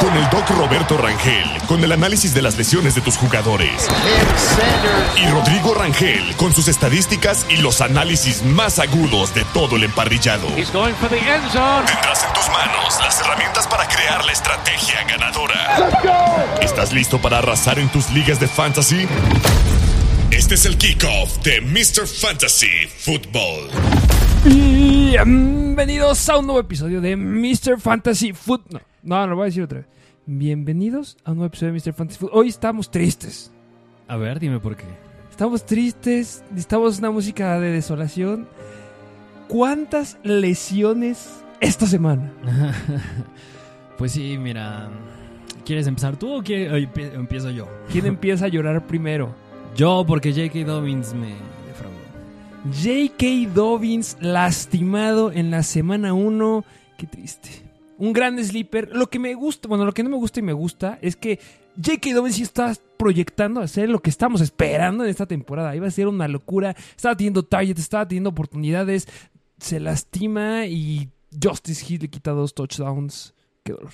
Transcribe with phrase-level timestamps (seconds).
[0.00, 3.86] Con el doc Roberto Rangel, con el análisis de las lesiones de tus jugadores.
[5.16, 10.46] Y Rodrigo Rangel, con sus estadísticas y los análisis más agudos de todo el emparrillado.
[10.48, 10.80] Tendrás
[12.24, 16.58] en tus manos las herramientas para crear la estrategia ganadora.
[16.62, 19.06] ¿Estás listo para arrasar en tus ligas de fantasy?
[20.30, 22.06] Este es el kickoff de Mr.
[22.06, 23.68] Fantasy Football.
[24.44, 27.78] Bienvenidos a un nuevo episodio de Mr.
[27.78, 28.62] Fantasy Foot.
[28.70, 29.86] No, no, lo voy a decir otra vez.
[30.40, 31.92] Bienvenidos a un nuevo episodio de Mr.
[31.92, 32.30] Fantasy Foot.
[32.32, 33.50] Hoy estamos tristes.
[34.06, 34.84] A ver, dime por qué.
[35.28, 36.44] Estamos tristes.
[36.50, 38.46] Necesitamos una música de desolación.
[39.48, 42.32] ¿Cuántas lesiones esta semana?
[43.98, 44.88] pues sí, mira.
[45.66, 47.66] ¿Quieres empezar tú o empie- empiezo yo?
[47.90, 49.34] ¿Quién empieza a llorar primero?
[49.74, 50.64] Yo, porque J.K.
[50.64, 51.34] Dobbins me
[51.66, 51.98] defraudó.
[52.72, 53.52] J.K.
[53.52, 56.64] Dobbins lastimado en la semana 1.
[56.96, 57.68] Qué triste.
[58.00, 58.88] Un gran sleeper.
[58.92, 61.38] Lo que me gusta, bueno, lo que no me gusta y me gusta es que
[61.76, 62.14] J.K.
[62.14, 65.76] Dobbins sí está proyectando hacer lo que estamos esperando en esta temporada.
[65.76, 66.74] Iba a ser una locura.
[66.96, 69.06] Estaba teniendo targets, estaba teniendo oportunidades.
[69.58, 71.10] Se lastima y
[71.42, 73.34] Justice Hill le quita dos touchdowns.
[73.70, 73.90] Qué dolor.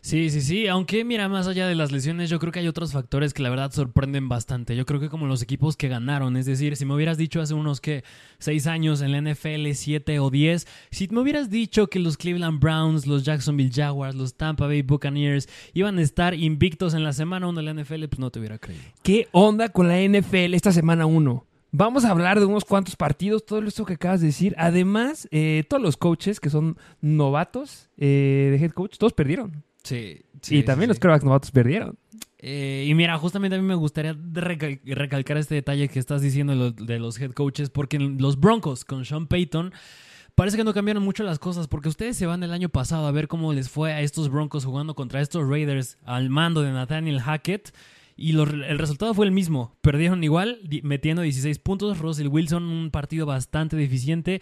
[0.00, 0.66] Sí, sí, sí.
[0.66, 3.50] Aunque, mira, más allá de las lesiones, yo creo que hay otros factores que la
[3.50, 4.74] verdad sorprenden bastante.
[4.74, 7.54] Yo creo que como los equipos que ganaron, es decir, si me hubieras dicho hace
[7.54, 8.02] unos que
[8.38, 12.60] seis años en la NFL, siete o diez, si me hubieras dicho que los Cleveland
[12.60, 17.46] Browns, los Jacksonville Jaguars, los Tampa Bay Buccaneers iban a estar invictos en la semana
[17.46, 18.82] uno de la NFL, pues no te hubiera creído.
[19.02, 21.49] ¿Qué onda con la NFL esta semana 1?
[21.72, 24.54] Vamos a hablar de unos cuantos partidos, todo esto que acabas de decir.
[24.58, 29.62] Además, eh, todos los coaches que son novatos eh, de head coach, todos perdieron.
[29.82, 30.20] Sí.
[30.50, 31.96] y también los quarterbacks novatos perdieron.
[32.38, 36.52] Eh, y mira, justamente a mí me gustaría recal- recalcar este detalle que estás diciendo
[36.54, 39.72] de los, de los head coaches, porque los Broncos con Sean Payton
[40.34, 43.12] parece que no cambiaron mucho las cosas, porque ustedes se van el año pasado a
[43.12, 47.20] ver cómo les fue a estos Broncos jugando contra estos Raiders al mando de Nathaniel
[47.20, 47.72] Hackett.
[48.20, 49.76] Y los- el resultado fue el mismo.
[49.80, 51.98] Perdieron igual, metiendo 16 puntos.
[51.98, 54.40] Russell Wilson, un partido bastante deficiente.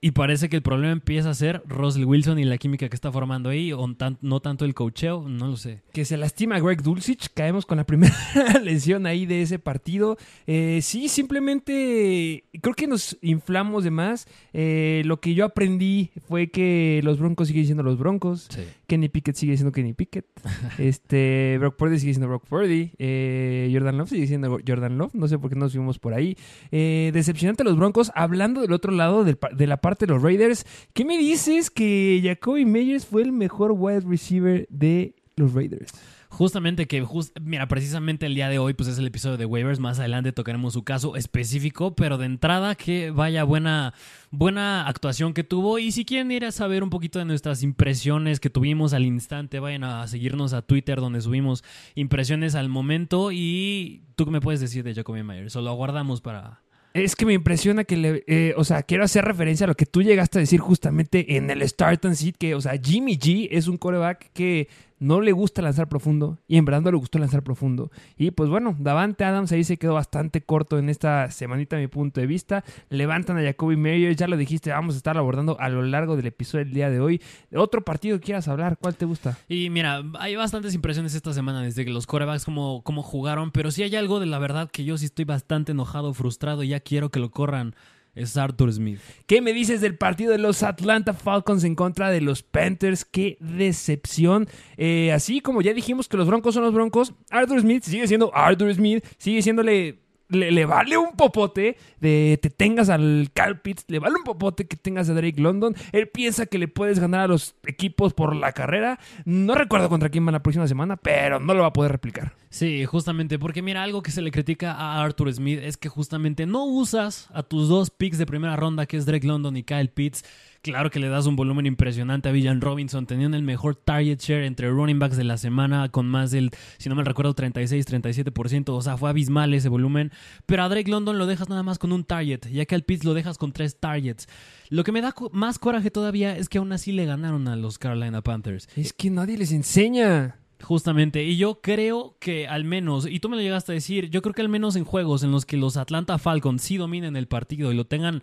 [0.00, 3.10] Y parece que el problema empieza a ser Russell Wilson y la química que está
[3.10, 5.82] formando ahí, o tan- no tanto el cocheo, no lo sé.
[5.92, 7.30] Que se lastima Greg Dulcich.
[7.34, 8.14] Caemos con la primera
[8.62, 10.16] lesión ahí de ese partido.
[10.46, 14.26] Eh, sí, simplemente creo que nos inflamos de más.
[14.52, 18.46] Eh, lo que yo aprendí fue que los Broncos siguen siendo los Broncos.
[18.50, 18.62] Sí.
[18.88, 20.24] Kenny Pickett sigue siendo Kenny Pickett.
[20.78, 22.92] este, Brock Purdy sigue siendo Brock Purdy.
[22.98, 25.14] Eh, Jordan Love sigue siendo Jordan Love.
[25.14, 26.36] No sé por qué nos fuimos por ahí.
[26.72, 28.10] Eh, decepcionante los Broncos.
[28.14, 30.64] Hablando del otro lado, del de la parte de los Raiders.
[30.94, 35.92] ¿Qué me dices que Jacoby Meyers fue el mejor wide receiver de los Raiders?
[36.38, 39.80] Justamente que, jus- mira, precisamente el día de hoy, pues es el episodio de waivers.
[39.80, 43.92] Más adelante tocaremos su caso específico, pero de entrada que vaya buena,
[44.30, 45.80] buena actuación que tuvo.
[45.80, 49.58] Y si quieren ir a saber un poquito de nuestras impresiones que tuvimos al instante,
[49.58, 51.64] vayan a seguirnos a Twitter donde subimos
[51.96, 53.32] impresiones al momento.
[53.32, 56.60] Y tú qué me puedes decir de Jacoby Myers, o lo aguardamos para.
[56.94, 59.86] Es que me impresiona que le, eh, o sea, quiero hacer referencia a lo que
[59.86, 63.48] tú llegaste a decir justamente en el Start and Sit, que, o sea, Jimmy G
[63.50, 64.68] es un coreback que
[65.00, 67.90] no le gusta lanzar profundo y en verdad no le gustó lanzar profundo.
[68.16, 71.86] Y pues bueno, Davante Adams ahí se quedó bastante corto en esta semanita a mi
[71.86, 72.64] punto de vista.
[72.90, 76.26] Levantan a Jacoby Meyers, ya lo dijiste, vamos a estar abordando a lo largo del
[76.26, 77.20] episodio del día de hoy.
[77.54, 79.38] Otro partido que quieras hablar, ¿cuál te gusta?
[79.48, 83.70] Y mira, hay bastantes impresiones esta semana desde que los corebacks como, como jugaron, pero
[83.70, 86.80] sí hay algo de la verdad que yo sí estoy bastante enojado, frustrado, y ya
[86.80, 87.74] quiero que lo corran.
[88.18, 88.98] Es Arthur Smith.
[89.26, 93.04] ¿Qué me dices del partido de los Atlanta Falcons en contra de los Panthers?
[93.04, 94.48] ¡Qué decepción!
[94.76, 98.34] Eh, así como ya dijimos que los Broncos son los Broncos, Arthur Smith sigue siendo
[98.34, 100.00] Arthur Smith, sigue siéndole...
[100.28, 104.66] Le, le vale un popote de te tengas al Cal Pitts, le vale un popote
[104.66, 105.74] que tengas a Drake London.
[105.92, 108.98] Él piensa que le puedes ganar a los equipos por la carrera.
[109.24, 112.34] No recuerdo contra quién va la próxima semana, pero no lo va a poder replicar.
[112.50, 116.46] Sí, justamente, porque mira, algo que se le critica a Arthur Smith es que justamente
[116.46, 119.90] no usas a tus dos picks de primera ronda, que es Drake London y Kyle
[119.90, 120.24] Pitts.
[120.62, 124.44] Claro que le das un volumen impresionante a Villan Robinson, teniendo el mejor target share
[124.44, 128.70] entre running backs de la semana, con más del, si no me recuerdo, 36-37%.
[128.70, 130.10] O sea, fue abismal ese volumen.
[130.46, 133.04] Pero a Drake London lo dejas nada más con un target, y a Kyle Pitts
[133.04, 134.28] lo dejas con tres targets.
[134.68, 137.78] Lo que me da más coraje todavía es que aún así le ganaron a los
[137.78, 138.68] Carolina Panthers.
[138.76, 140.40] Es que nadie les enseña.
[140.60, 144.22] Justamente, y yo creo que al menos, y tú me lo llegaste a decir, yo
[144.22, 147.28] creo que al menos en juegos en los que los Atlanta Falcons sí dominen el
[147.28, 148.22] partido y lo tengan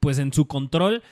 [0.00, 1.04] pues en su control,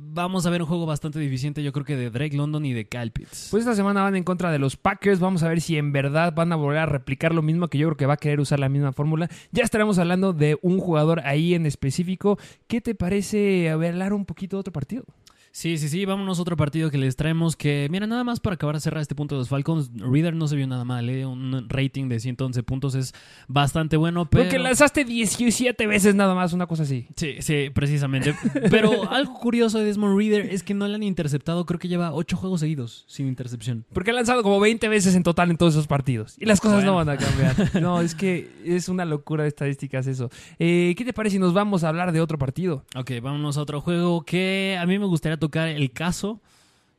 [0.00, 2.86] vamos a ver un juego bastante deficiente, yo creo que de Drake London y de
[2.86, 3.48] Kyle Pitts.
[3.50, 5.20] Pues esta semana van en contra de los Packers.
[5.20, 7.88] Vamos a ver si en verdad van a volver a replicar lo mismo, que yo
[7.88, 9.28] creo que va a querer usar la misma fórmula.
[9.52, 12.38] Ya estaremos hablando de un jugador ahí en específico.
[12.66, 15.04] ¿Qué te parece hablar un poquito de otro partido?
[15.52, 18.54] Sí, sí, sí, vámonos a otro partido que les traemos que, mira, nada más para
[18.54, 21.26] acabar de cerrar este punto de los Falcons, Reader no se vio nada mal, ¿eh?
[21.26, 23.14] un rating de 111 puntos es
[23.48, 24.44] bastante bueno, pero...
[24.44, 27.08] Porque lanzaste 17 veces nada más, una cosa así.
[27.16, 28.34] Sí, sí, precisamente.
[28.70, 32.12] pero algo curioso de Desmond Reader es que no le han interceptado, creo que lleva
[32.12, 33.84] 8 juegos seguidos sin intercepción.
[33.92, 36.36] Porque ha lanzado como 20 veces en total en todos esos partidos.
[36.38, 37.54] Y las cosas no van a cambiar.
[37.82, 40.30] no, es que es una locura de estadísticas eso.
[40.58, 42.84] Eh, ¿Qué te parece si nos vamos a hablar de otro partido?
[42.96, 46.40] Ok, vámonos a otro juego que a mí me gustaría tocar el caso.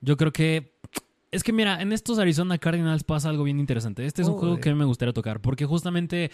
[0.01, 0.73] Yo creo que.
[1.31, 4.05] Es que mira, en estos Arizona Cardinals pasa algo bien interesante.
[4.05, 5.41] Este es un juego que a mí me gustaría tocar.
[5.41, 6.31] Porque justamente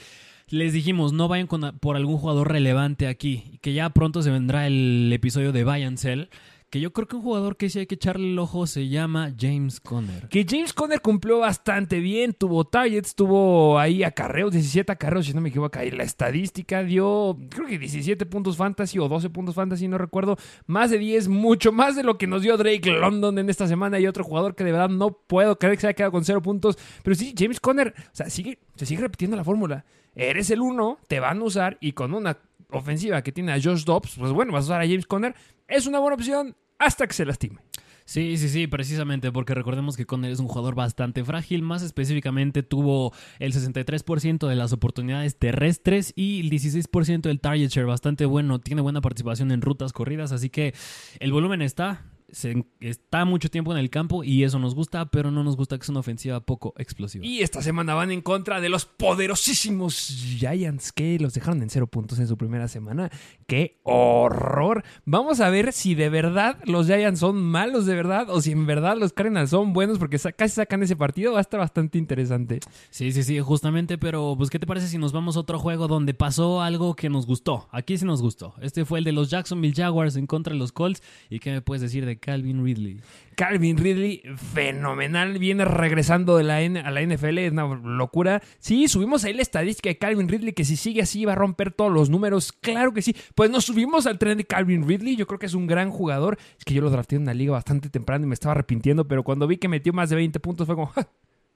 [0.48, 3.60] les dijimos, no vayan por algún jugador relevante aquí.
[3.62, 6.30] Que ya pronto se vendrá el episodio de Buy and Sell
[6.76, 9.34] que yo creo que un jugador que sí hay que echarle el ojo se llama
[9.40, 10.28] James Conner.
[10.28, 15.40] Que James Conner cumplió bastante bien, tuvo targets, tuvo ahí acarreos, 17 acarreos, si no
[15.40, 19.88] me equivoco, ahí la estadística dio, creo que 17 puntos fantasy o 12 puntos fantasy,
[19.88, 20.36] no recuerdo,
[20.68, 23.98] más de 10, mucho más de lo que nos dio Drake London en esta semana
[23.98, 26.42] y otro jugador que de verdad no puedo creer que se haya quedado con 0
[26.42, 29.86] puntos, pero sí, James Conner, o sea, sigue, se sigue repitiendo la fórmula.
[30.14, 32.38] Eres el uno, te van a usar y con una
[32.70, 35.36] ofensiva que tiene a Josh Dobbs, pues bueno, vas a usar a James Conner.
[35.70, 37.60] Es una buena opción hasta que se lastime.
[38.08, 42.62] Sí, sí, sí, precisamente porque recordemos que Conner es un jugador bastante frágil, más específicamente
[42.62, 48.60] tuvo el 63% de las oportunidades terrestres y el 16% del target share, bastante bueno,
[48.60, 50.76] tiene buena participación en rutas corridas, así que
[51.20, 55.44] el volumen está, está mucho tiempo en el campo y eso nos gusta, pero no
[55.44, 57.26] nos gusta que es una ofensiva poco explosiva.
[57.26, 59.96] Y esta semana van en contra de los poderosísimos
[60.38, 63.12] Giants que los dejaron en cero puntos en su primera semana.
[63.48, 64.84] ¡Qué horror!
[65.06, 68.66] Vamos a ver si de verdad los Giants son malos de verdad o si en
[68.66, 71.34] verdad los Cardinals son buenos porque casi sacan ese partido.
[71.34, 72.60] Va a estar bastante interesante.
[72.90, 75.88] Sí, sí, sí, justamente, pero pues ¿qué te parece si nos vamos a otro juego
[75.88, 77.68] donde pasó algo que nos gustó?
[77.72, 78.56] Aquí sí nos gustó.
[78.62, 81.02] Este fue el de los Jacksonville Jaguars en contra de los Colts.
[81.30, 83.00] ¿Y qué me puedes decir de Calvin Ridley.
[83.36, 84.24] Calvin Ridley,
[84.54, 88.42] fenomenal, viene regresando de la a la NFL, es una locura.
[88.58, 91.72] Sí, subimos ahí la estadística de Calvin Ridley, que si sigue así va a romper
[91.72, 93.16] todos los números, claro que sí.
[93.36, 96.40] Pues nos subimos al tren de Calvin Ridley, yo creo que es un gran jugador.
[96.58, 99.22] Es que yo lo drafté en una liga bastante temprano y me estaba arrepintiendo, pero
[99.22, 100.92] cuando vi que metió más de 20 puntos fue como,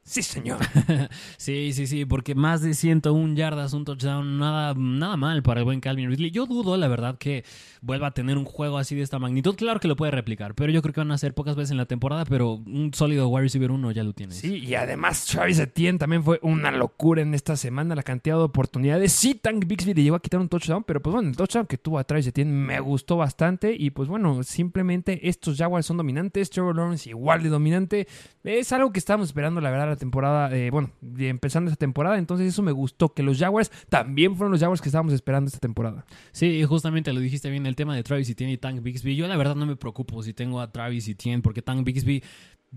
[0.09, 0.57] Sí, señor.
[1.37, 5.65] sí, sí, sí, porque más de 101 yardas, un touchdown, nada, nada mal para el
[5.65, 6.31] buen Calvin Ridley.
[6.31, 7.45] Yo dudo, la verdad, que
[7.81, 9.55] vuelva a tener un juego así de esta magnitud.
[9.55, 11.77] Claro que lo puede replicar, pero yo creo que van a ser pocas veces en
[11.77, 14.33] la temporada, pero un sólido wide receiver 1 ya lo tiene.
[14.33, 18.41] Sí, y además Travis Etienne también fue una locura en esta semana, la cantidad de
[18.41, 19.11] oportunidades.
[19.11, 21.77] Sí, Tank Bixby le llegó a quitar un touchdown, pero pues bueno, el touchdown que
[21.77, 26.49] tuvo a Travis Etienne me gustó bastante y pues bueno, simplemente estos Jaguars son dominantes,
[26.49, 28.07] Trevor Lawrence igual de dominante.
[28.43, 32.17] Es algo que estábamos esperando, la verdad, temporada, eh, bueno, empezando esta temporada.
[32.17, 35.59] Entonces eso me gustó, que los Jaguars también fueron los Jaguars que estábamos esperando esta
[35.59, 36.05] temporada.
[36.31, 39.15] Sí, justamente lo dijiste bien, el tema de Travis Etienne y Tank Bixby.
[39.15, 42.23] Yo la verdad no me preocupo si tengo a Travis Etienne, porque Tank Bixby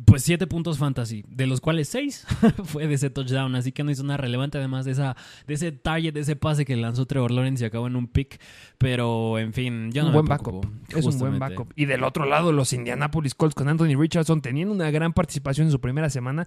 [0.06, 2.26] pues siete puntos fantasy, de los cuales seis
[2.64, 5.16] fue de ese touchdown, así que no hizo nada relevante además de esa
[5.46, 8.40] de ese target, de ese pase que lanzó Trevor Lawrence y acabó en un pick,
[8.78, 10.66] pero en fin, yo no un buen backup.
[10.88, 11.72] Es un buen backup.
[11.76, 15.72] Y del otro lado, los Indianapolis Colts con Anthony Richardson teniendo una gran participación en
[15.72, 16.46] su primera semana.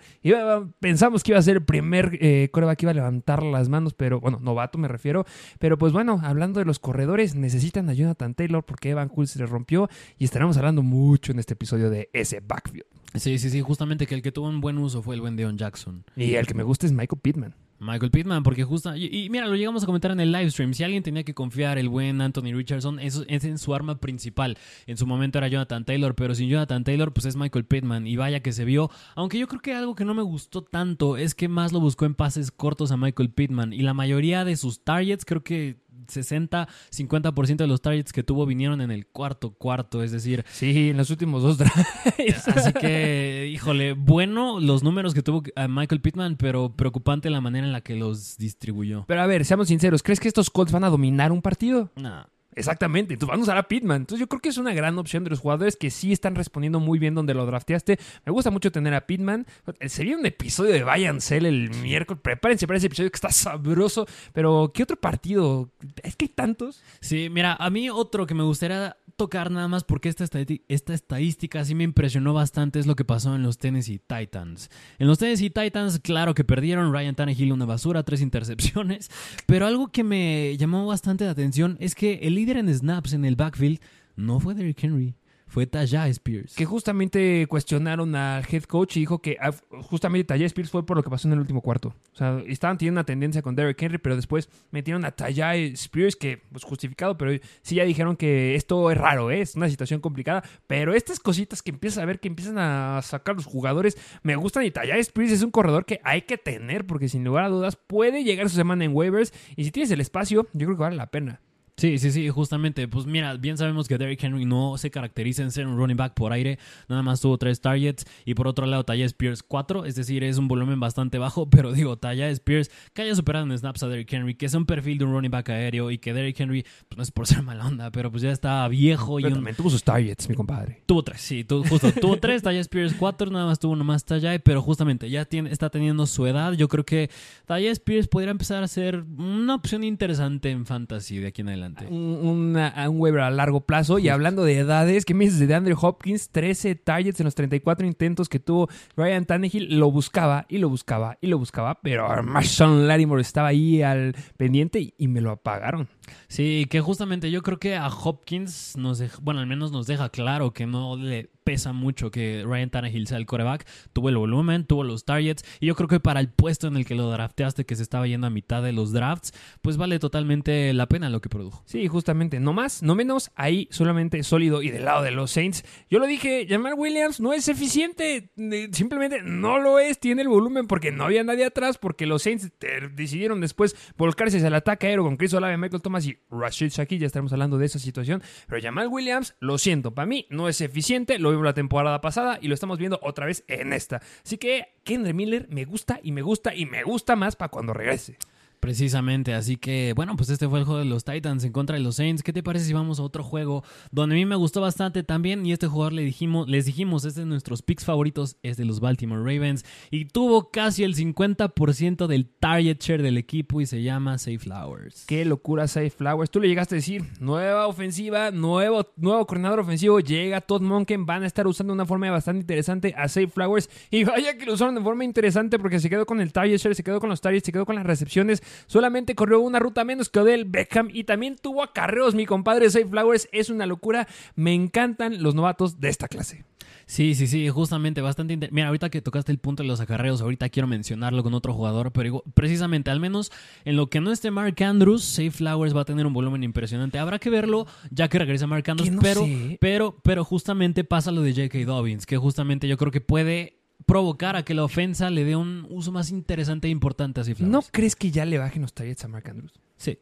[0.80, 4.20] pensamos que iba a ser el primer eh, que iba a levantar las manos, pero
[4.20, 5.26] bueno, novato me refiero,
[5.60, 9.40] pero pues bueno, hablando de los corredores, necesitan a Jonathan Taylor porque Evan Cool se
[9.40, 12.86] le rompió y estaremos hablando mucho en este episodio de ese backfield.
[13.16, 15.58] Sí, sí, sí, justamente que el que tuvo un buen uso fue el buen Deon
[15.58, 16.04] Jackson.
[16.16, 17.56] Y el que me gusta es Michael Pittman.
[17.80, 18.96] Michael Pittman, porque justo.
[18.96, 20.74] Y, mira, lo llegamos a comentar en el live stream.
[20.74, 24.58] Si alguien tenía que confiar el buen Anthony Richardson, es, es en su arma principal.
[24.88, 28.08] En su momento era Jonathan Taylor, pero sin Jonathan Taylor, pues es Michael Pittman.
[28.08, 28.90] Y vaya que se vio.
[29.16, 32.06] Aunque yo creo que algo que no me gustó tanto es que más lo buscó
[32.06, 33.74] en pases cortos a Michael Pittman.
[33.74, 35.78] Y la mayoría de sus targets, creo que
[36.08, 40.46] 60, 50% de los targets que tuvo vinieron en el cuarto cuarto, es decir.
[40.52, 42.48] Sí, en los últimos dos drives.
[42.48, 47.74] Así que, híjole, bueno los números que tuvo Michael Pittman, pero preocupante la manera en
[47.74, 49.06] la que los distribuyó.
[49.08, 51.92] Pero a ver, seamos sinceros, ¿crees que estos Colts van a dominar un partido?
[51.96, 52.26] No.
[52.56, 54.02] Exactamente, entonces vamos a usar a Pittman.
[54.02, 56.80] Entonces yo creo que es una gran opción de los jugadores que sí están respondiendo
[56.80, 58.00] muy bien donde lo drafteaste.
[58.26, 59.46] Me gusta mucho tener a Pittman.
[59.88, 62.22] Sería un episodio de Bayern Cell el miércoles.
[62.24, 64.08] Prepárense para ese episodio que está sabroso.
[64.34, 65.70] Pero, ¿qué otro partido?
[66.04, 66.82] Es que hay tantos.
[67.02, 70.26] Sí, mira, a mí otro que me gustaría tocar nada más porque esta,
[70.68, 74.70] esta estadística sí me impresionó bastante es lo que pasó en los Tennessee Titans.
[75.00, 79.10] En los Tennessee Titans, claro que perdieron Ryan Tannehill una basura, tres intercepciones,
[79.46, 83.26] pero algo que me llamó bastante la atención es que el líder en snaps en
[83.26, 83.80] el backfield
[84.16, 85.16] no fue Derrick Henry
[85.48, 86.56] fue Tajay Spears.
[86.56, 90.98] Que justamente cuestionaron al head coach y dijo que ah, justamente Tajay Spears fue por
[90.98, 91.96] lo que pasó en el último cuarto.
[92.14, 96.16] O sea, estaban teniendo una tendencia con Derrick Henry, pero después metieron a Tajay Spears,
[96.16, 99.42] que pues justificado, pero sí ya dijeron que esto es raro, ¿eh?
[99.42, 100.44] es una situación complicada.
[100.68, 104.66] Pero estas cositas que empiezas a ver, que empiezan a sacar los jugadores, me gustan.
[104.66, 107.76] Y Tajay Spears es un corredor que hay que tener, porque sin lugar a dudas
[107.76, 109.34] puede llegar su semana en waivers.
[109.56, 111.40] Y si tienes el espacio, yo creo que vale la pena.
[111.78, 112.88] Sí, sí, sí, justamente.
[112.88, 116.14] Pues mira, bien sabemos que Derrick Henry no se caracteriza en ser un running back
[116.14, 116.58] por aire.
[116.88, 118.06] Nada más tuvo tres targets.
[118.24, 119.84] Y por otro lado, Taya Spears cuatro.
[119.84, 121.50] Es decir, es un volumen bastante bajo.
[121.56, 124.66] Pero digo, Taya Spears que haya superado en snaps a Derrick Henry, que es un
[124.66, 125.92] perfil de un running back aéreo.
[125.92, 128.66] Y que Derrick Henry, pues no es por ser mala onda, pero pues ya está
[128.70, 129.18] viejo.
[129.18, 130.82] Pero y también tuvo sus targets, mi compadre.
[130.86, 131.92] Tuvo tres, sí, tuvo, justo.
[131.92, 133.30] tuvo tres, Taya Spears cuatro.
[133.30, 134.40] Nada más tuvo nomás Taya.
[134.40, 136.54] Pero justamente ya tiene, está teniendo su edad.
[136.54, 137.10] Yo creo que
[137.46, 141.65] Taya Spears podría empezar a ser una opción interesante en fantasy de aquí en adelante.
[141.90, 144.00] Un, un waiver a largo plazo.
[144.00, 146.30] Y hablando de edades, ¿qué me dices de Andrew Hopkins?
[146.30, 149.78] 13 targets en los 34 intentos que tuvo Ryan Tannehill.
[149.80, 154.80] Lo buscaba y lo buscaba y lo buscaba, pero Marshawn Lattimore estaba ahí al pendiente
[154.80, 155.88] y, y me lo apagaron.
[156.28, 160.10] Sí, que justamente yo creo que a Hopkins nos deja, bueno, al menos nos deja
[160.10, 163.66] claro que no le pesa mucho que Ryan Tannehill sea el coreback.
[163.94, 165.46] Tuvo el volumen, tuvo los targets.
[165.62, 168.08] Y yo creo que para el puesto en el que lo drafteaste, que se estaba
[168.08, 171.64] yendo a mitad de los drafts, pues vale totalmente la pena lo que produjo.
[171.66, 172.40] Sí, justamente.
[172.40, 173.32] No más, no menos.
[173.36, 174.64] Ahí solamente sólido.
[174.64, 178.32] Y del lado de los Saints, yo lo dije, Jamal Williams no es eficiente.
[178.72, 180.00] Simplemente no lo es.
[180.00, 181.78] Tiene el volumen porque no había nadie atrás.
[181.78, 182.52] Porque los Saints
[182.96, 186.98] decidieron después volcarse hacia el ataque aéreo con Chris Olave, Michael Thomas y Rashid Shaki.
[186.98, 188.24] Ya estaremos hablando de esa situación.
[188.48, 191.20] Pero Jamal Williams, lo siento, para mí no es eficiente.
[191.20, 194.02] Lo la temporada pasada y lo estamos viendo otra vez en esta.
[194.24, 197.74] Así que Kendra Miller me gusta y me gusta y me gusta más para cuando
[197.74, 198.18] regrese.
[198.66, 201.84] Precisamente, así que bueno, pues este fue el juego de los Titans en contra de
[201.84, 202.24] los Saints.
[202.24, 205.46] ¿Qué te parece si vamos a otro juego donde a mí me gustó bastante también
[205.46, 208.80] y este jugador le dijimos, les dijimos, este de nuestros picks favoritos, es de los
[208.80, 209.66] Baltimore Ravens.
[209.92, 215.06] Y tuvo casi el 50% del target share del equipo y se llama Safe Flowers.
[215.06, 216.32] Qué locura Safe Flowers.
[216.32, 221.22] Tú le llegaste a decir, nueva ofensiva, nuevo, nuevo coordinador ofensivo, llega Todd Monken, van
[221.22, 224.74] a estar usando una forma bastante interesante a Safe Flowers y vaya que lo usaron
[224.74, 227.46] de forma interesante porque se quedó con el target share, se quedó con los targets,
[227.46, 231.38] se quedó con las recepciones Solamente corrió una ruta menos que Odell Beckham y también
[231.42, 232.16] tuvo acarreos.
[232.16, 234.08] Mi compadre Safe Flowers es una locura.
[234.36, 236.46] Me encantan los novatos de esta clase.
[236.88, 238.38] Sí, sí, sí, justamente bastante.
[238.52, 241.92] Mira, ahorita que tocaste el punto de los acarreos, ahorita quiero mencionarlo con otro jugador,
[241.92, 243.32] pero precisamente, al menos
[243.66, 247.00] en lo que no esté Mark Andrews, Safe Flowers va a tener un volumen impresionante.
[247.00, 249.58] Habrá que verlo ya que regresa Mark Andrews, no pero, sé.
[249.60, 251.66] pero, pero justamente pasa lo de J.K.
[251.66, 255.66] Dobbins, que justamente yo creo que puede provocar a que la ofensa le dé un
[255.70, 257.42] uso más interesante e importante a Flowers.
[257.42, 259.54] ¿No crees que ya le bajen los targets a Mark Andrews?
[259.78, 259.98] Sí,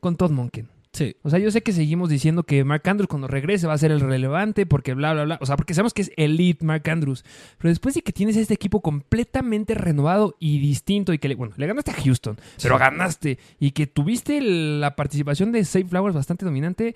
[0.00, 0.68] Con Todd Monken.
[0.92, 1.16] sí.
[1.22, 3.90] O sea, yo sé que seguimos diciendo que Mark Andrews cuando regrese va a ser
[3.92, 5.38] el relevante porque bla, bla, bla.
[5.40, 7.24] O sea, porque sabemos que es elite Mark Andrews.
[7.58, 11.54] Pero después de que tienes este equipo completamente renovado y distinto y que, le, bueno,
[11.56, 12.80] le ganaste a Houston, pero Sí.
[12.80, 16.94] ganaste y que tuviste la participación de Safe Flowers bastante dominante.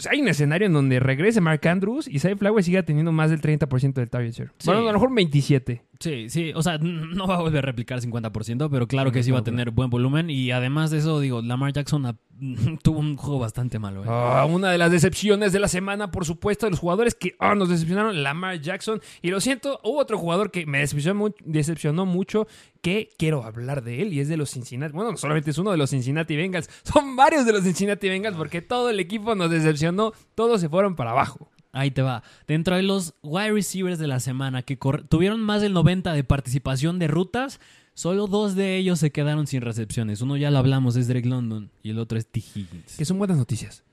[0.00, 3.12] O sea, hay un escenario en donde regrese Mark Andrews y Safe Flowers siga teniendo
[3.12, 4.50] más del 30% del target share.
[4.56, 4.64] Sí.
[4.64, 5.82] Bueno, a lo mejor 27.
[6.00, 9.30] Sí, sí, o sea, no va a volver a replicar 50%, pero claro que sí
[9.30, 10.30] va a tener buen volumen.
[10.30, 12.18] Y además de eso, digo, Lamar Jackson
[12.82, 14.02] tuvo un juego bastante malo.
[14.02, 14.08] ¿eh?
[14.08, 17.54] Ah, una de las decepciones de la semana, por supuesto, de los jugadores que ah,
[17.54, 19.02] nos decepcionaron, Lamar Jackson.
[19.20, 22.46] Y lo siento, hubo otro jugador que me decepcionó mucho,
[22.80, 24.94] que quiero hablar de él, y es de los Cincinnati.
[24.94, 28.38] Bueno, no solamente es uno de los Cincinnati Bengals, son varios de los Cincinnati Bengals,
[28.38, 31.50] porque todo el equipo nos decepcionó, todos se fueron para abajo.
[31.72, 32.22] Ahí te va.
[32.46, 34.76] Dentro de los wide receivers de la semana que
[35.08, 37.60] tuvieron más del 90 de participación de rutas,
[37.94, 40.20] solo dos de ellos se quedaron sin recepciones.
[40.20, 42.40] Uno ya lo hablamos, es Drake London, y el otro es T.
[42.40, 42.96] Higgins.
[42.96, 43.84] Que son buenas noticias.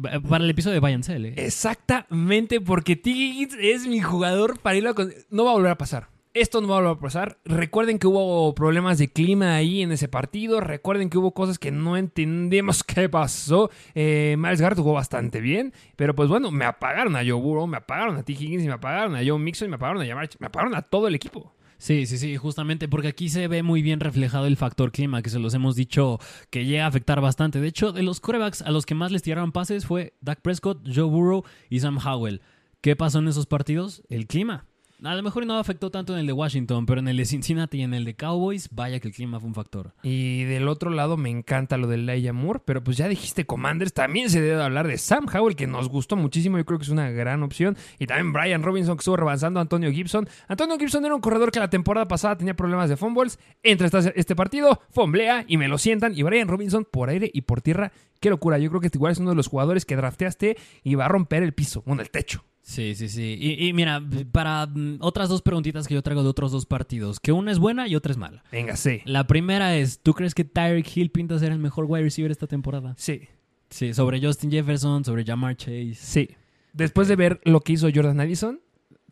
[0.00, 1.34] Para el episodio de Bayern ¿eh?
[1.36, 3.10] Exactamente, porque T.
[3.10, 5.12] Higgins es mi jugador para irlo con...
[5.28, 6.11] No va a volver a pasar.
[6.34, 7.38] Esto no va a pasar.
[7.44, 10.60] Recuerden que hubo problemas de clima ahí en ese partido.
[10.60, 13.70] Recuerden que hubo cosas que no entendemos qué pasó.
[13.94, 15.74] Eh, Miles Garrett jugó bastante bien.
[15.94, 18.32] Pero pues bueno, me apagaron a Joe Burrow, me apagaron a T.
[18.32, 21.06] Higgins, me apagaron a Joe Mixon, me apagaron a Jamar Chase, me apagaron a todo
[21.06, 21.54] el equipo.
[21.76, 25.30] Sí, sí, sí, justamente porque aquí se ve muy bien reflejado el factor clima, que
[25.30, 27.60] se los hemos dicho que llega a afectar bastante.
[27.60, 30.80] De hecho, de los corebacks a los que más les tiraron pases fue Dak Prescott,
[30.86, 32.40] Joe Burrow y Sam Howell.
[32.80, 34.02] ¿Qué pasó en esos partidos?
[34.08, 34.64] El clima.
[35.04, 37.78] A lo mejor no afectó tanto en el de Washington, pero en el de Cincinnati
[37.78, 39.94] y en el de Cowboys, vaya que el clima fue un factor.
[40.04, 43.92] Y del otro lado me encanta lo de Laia Moore, pero pues ya dijiste Commanders,
[43.92, 46.88] también se debe hablar de Sam Howell, que nos gustó muchísimo, yo creo que es
[46.90, 47.76] una gran opción.
[47.98, 50.28] Y también Brian Robinson, que estuvo revanzando a Antonio Gibson.
[50.46, 53.40] Antonio Gibson era un corredor que la temporada pasada tenía problemas de fumbles.
[53.64, 56.12] Entra esta- este partido, fomblea y me lo sientan.
[56.16, 57.90] Y Brian Robinson por aire y por tierra,
[58.20, 58.56] qué locura.
[58.58, 61.08] Yo creo que este igual es uno de los jugadores que drafteaste y va a
[61.08, 62.44] romper el piso, bueno, el techo.
[62.62, 63.36] Sí, sí, sí.
[63.40, 64.00] Y, y mira,
[64.30, 67.58] para mm, otras dos preguntitas que yo traigo de otros dos partidos, que una es
[67.58, 68.44] buena y otra es mala.
[68.52, 69.00] Venga, sí.
[69.04, 72.46] La primera es, ¿tú crees que Tyreek Hill pinta ser el mejor wide receiver esta
[72.46, 72.94] temporada?
[72.96, 73.22] Sí,
[73.68, 75.94] Sí, sobre Justin Jefferson, sobre Jamar Chase.
[75.94, 76.28] sí.
[76.74, 78.60] Después de ver lo que hizo Jordan Addison,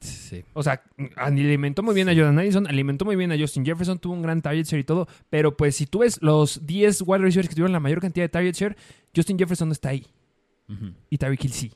[0.00, 0.45] Sí.
[0.54, 0.83] o sea,
[1.16, 4.40] alimentó muy bien a Jordan Addison, alimentó muy bien a Justin Jefferson, tuvo un gran
[4.40, 7.73] target share y todo, pero pues si tú ves los 10 wide receivers que tuvieron
[7.73, 8.76] la mayor cantidad de target share,
[9.14, 10.07] Justin Jefferson no está ahí
[11.11, 11.73] y Tyreek Hill sí.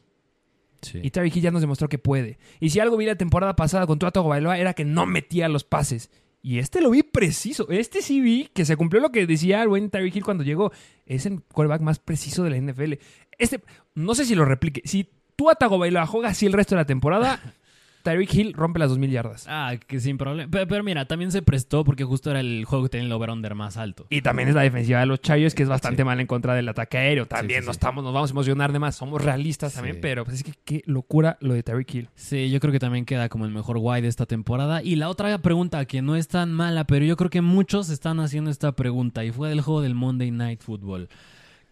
[0.84, 1.00] Sí.
[1.02, 2.38] Y Tyreek Hill ya nos demostró que puede.
[2.60, 5.64] Y si algo vi la temporada pasada con Tua Tagovailoa era que no metía los
[5.64, 6.10] pases.
[6.42, 7.68] Y este lo vi preciso.
[7.70, 10.72] Este sí vi que se cumplió lo que decía el buen Tyreek Hill cuando llegó.
[11.06, 12.94] Es el quarterback más preciso de la NFL.
[13.38, 13.62] Este,
[13.94, 14.82] no sé si lo replique.
[14.84, 17.40] Si Tua Tagovailoa juega así el resto de la temporada,
[18.04, 19.46] Tyreek Hill rompe las 2.000 yardas.
[19.48, 20.48] Ah, que sin problema.
[20.52, 23.54] Pero, pero mira, también se prestó porque justo era el juego que tenía el over-under
[23.54, 24.06] más alto.
[24.10, 26.04] Y también es la defensiva de los Chargers, que es bastante Sí.
[26.04, 27.26] mal en contra del ataque aéreo.
[27.26, 28.94] También sí, no estamos, nos vamos a emocionar de más.
[28.94, 32.08] Somos realistas también, pero pues es que qué locura lo de Tyreek Hill.
[32.14, 34.82] Sí, yo creo que también queda como el mejor wide de esta temporada.
[34.82, 38.20] Y la otra pregunta, que no es tan mala, pero yo creo que muchos están
[38.20, 41.08] haciendo esta pregunta, y fue del juego del Monday Night Football.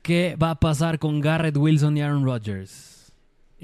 [0.00, 3.01] ¿Qué va a pasar con Garrett Wilson y Aaron Rodgers?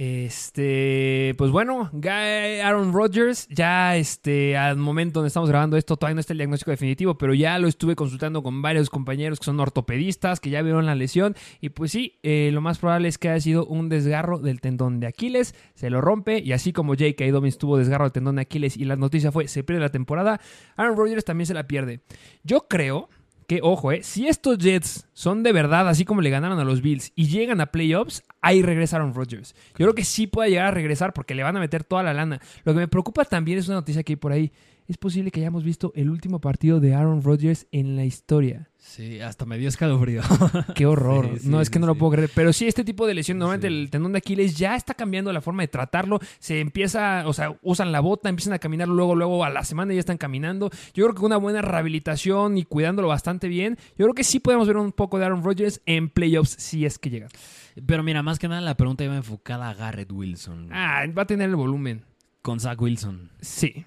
[0.01, 6.21] Este, pues bueno, Aaron Rodgers, ya este, al momento donde estamos grabando esto, todavía no
[6.21, 10.39] está el diagnóstico definitivo, pero ya lo estuve consultando con varios compañeros que son ortopedistas,
[10.39, 13.41] que ya vieron la lesión, y pues sí, eh, lo más probable es que haya
[13.41, 17.33] sido un desgarro del tendón de Aquiles, se lo rompe, y así como J.K.
[17.33, 20.41] Dobbins tuvo desgarro del tendón de Aquiles y la noticia fue, se pierde la temporada,
[20.77, 22.03] Aaron Rodgers también se la pierde.
[22.45, 23.09] Yo creo
[23.49, 26.83] que, ojo, eh, si estos Jets son de verdad así como le ganaron a los
[26.83, 29.55] Bills y llegan a playoffs, ahí regresaron Rodgers.
[29.71, 32.13] Yo creo que sí puede llegar a regresar porque le van a meter toda la
[32.13, 32.43] lana.
[32.65, 34.53] Lo que me preocupa también es una noticia que hay por ahí.
[34.87, 38.69] Es posible que hayamos visto el último partido de Aaron Rodgers en la historia.
[38.79, 40.23] Sí, hasta me dio escalofrío.
[40.75, 41.29] Qué horror.
[41.35, 42.31] Sí, sí, no, es que sí, no lo puedo creer.
[42.33, 45.41] Pero sí, este tipo de lesión, normalmente el tendón de Aquiles ya está cambiando la
[45.41, 46.21] forma de tratarlo.
[46.39, 49.93] Se empieza, o sea, usan la bota, empiezan a caminar luego, luego a la semana
[49.93, 50.71] ya están caminando.
[50.95, 54.69] Yo creo que una buena rehabilitación y cuidándolo bastante bien, yo creo que sí podemos
[54.69, 57.29] ver un poco de Aaron Rodgers en playoffs si es que llega.
[57.85, 60.71] Pero mira, más que nada la pregunta iba enfocada a Garrett Wilson.
[60.73, 62.05] Ah, va a tener el volumen.
[62.43, 63.31] Con Zach Wilson.
[63.41, 63.85] Sí.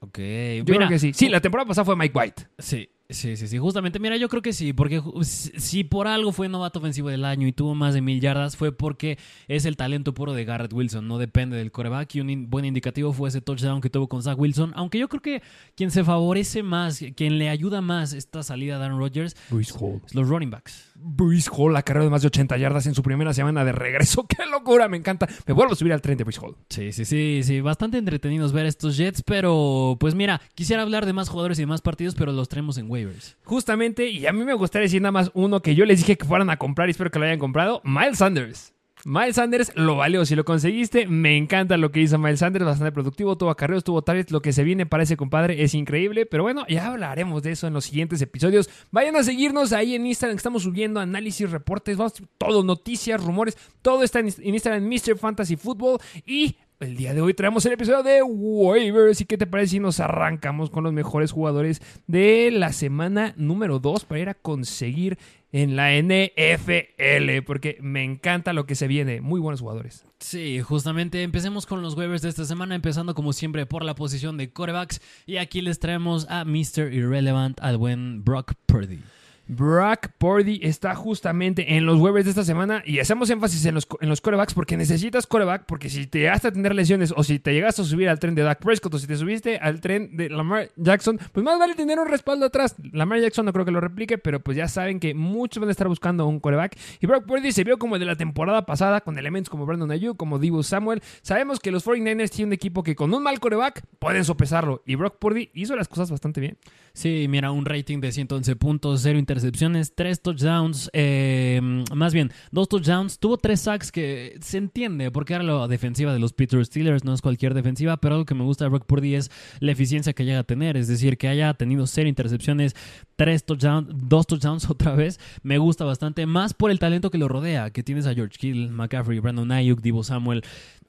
[0.00, 0.18] Ok.
[0.18, 1.12] Yo mira, creo que sí.
[1.14, 2.46] Sí, la temporada pasada fue Mike White.
[2.58, 3.58] Sí, sí, sí, sí.
[3.58, 7.46] Justamente, mira, yo creo que sí, porque si por algo fue novato ofensivo del año
[7.46, 9.18] y tuvo más de mil yardas, fue porque
[9.48, 12.14] es el talento puro de Garrett Wilson, no depende del coreback.
[12.16, 14.72] Y un in- buen indicativo fue ese touchdown que tuvo con Zach Wilson.
[14.76, 15.42] Aunque yo creo que
[15.74, 20.02] quien se favorece más, quien le ayuda más esta salida de Aaron Rodgers, Bruce Hall.
[20.12, 20.87] los running backs.
[21.00, 24.26] Bruce Hall, la carrera de más de 80 yardas en su primera semana de regreso.
[24.28, 24.88] ¡Qué locura!
[24.88, 25.28] Me encanta.
[25.46, 26.56] Me vuelvo a subir al tren de Bruce Hall.
[26.68, 27.60] Sí, sí, sí, sí.
[27.60, 31.66] Bastante entretenidos ver estos Jets, pero pues mira, quisiera hablar de más jugadores y de
[31.66, 33.36] más partidos, pero los traemos en waivers.
[33.44, 36.24] Justamente, y a mí me gustaría decir nada más uno que yo les dije que
[36.24, 38.72] fueran a comprar y espero que lo hayan comprado, Miles Sanders.
[39.08, 42.92] Miles Sanders lo valió, si lo conseguiste, me encanta lo que hizo Miles Sanders, bastante
[42.92, 46.42] productivo, tuvo acarreos, tuvo targets, lo que se viene para ese compadre es increíble, pero
[46.42, 48.68] bueno, ya hablaremos de eso en los siguientes episodios.
[48.90, 54.02] Vayan a seguirnos ahí en Instagram, estamos subiendo análisis, reportes, vamos, todo, noticias, rumores, todo
[54.02, 55.16] está en Instagram, Mr.
[55.16, 59.20] Fantasy Football y el día de hoy traemos el episodio de waivers.
[59.20, 63.78] ¿Y qué te parece si nos arrancamos con los mejores jugadores de la semana número
[63.80, 65.18] 2 para ir a conseguir
[65.50, 67.42] en la NFL?
[67.44, 69.20] Porque me encanta lo que se viene.
[69.20, 70.04] Muy buenos jugadores.
[70.20, 74.36] Sí, justamente empecemos con los waivers de esta semana, empezando como siempre por la posición
[74.36, 75.00] de corebacks.
[75.26, 76.92] Y aquí les traemos a Mr.
[76.92, 79.00] Irrelevant, al buen Brock Purdy.
[79.48, 83.88] Brock Purdy está justamente en los waivers de esta semana y hacemos énfasis en los,
[84.00, 87.38] en los corebacks porque necesitas coreback porque si te llegaste a tener lesiones o si
[87.38, 90.16] te llegaste a subir al tren de Dak Prescott o si te subiste al tren
[90.18, 92.76] de Lamar Jackson, pues más vale tener un respaldo atrás.
[92.92, 95.72] Lamar Jackson no creo que lo replique, pero pues ya saben que muchos van a
[95.72, 99.00] estar buscando un coreback y Brock Purdy se vio como el de la temporada pasada
[99.00, 101.02] con elementos como Brandon Ayuk, como Divo Samuel.
[101.22, 104.96] Sabemos que los 49ers tienen un equipo que con un mal coreback pueden sopesarlo y
[104.96, 106.58] Brock Purdy hizo las cosas bastante bien.
[106.92, 111.60] Sí, mira, un rating de 111 puntos, 0 intercepciones, 3 touchdowns, eh,
[111.94, 116.18] más bien, 2 touchdowns, tuvo 3 sacks que se entiende porque era la defensiva de
[116.18, 119.14] los Pittsburgh Steelers, no es cualquier defensiva, pero algo que me gusta de Brock Purdy
[119.14, 122.74] es la eficiencia que llega a tener, es decir, que haya tenido 0 intercepciones,
[123.16, 127.28] 3 touchdowns, 2 touchdowns otra vez, me gusta bastante, más por el talento que lo
[127.28, 130.42] rodea, que tienes a George Kittle, McCaffrey, Brandon Ayuk, Divo Samuel.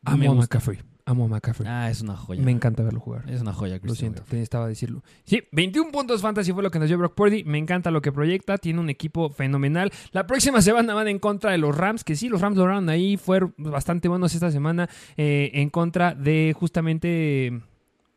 [0.05, 0.35] Amo a.
[0.35, 0.79] McCaffrey.
[1.09, 1.67] Amo a McCaffrey.
[1.67, 2.41] Ah, es una joya.
[2.43, 3.23] Me encanta verlo jugar.
[3.27, 5.01] Es una joya, Lo Christian siento, necesitaba decirlo.
[5.25, 7.43] Sí, 21 puntos fantasy fue lo que nos dio Brock Purdy.
[7.45, 8.59] Me encanta lo que proyecta.
[8.59, 9.91] Tiene un equipo fenomenal.
[10.11, 13.17] La próxima semana van en contra de los Rams, que sí, los Rams lograron ahí.
[13.17, 17.59] Fueron bastante buenos esta semana eh, en contra de justamente...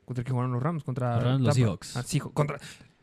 [0.04, 0.84] ¿Contra qué jugaron los Rams?
[0.84, 1.54] Contra Los Rams, los Tampa.
[1.54, 1.96] Seahawks.
[1.96, 2.58] Ah, sí, contra...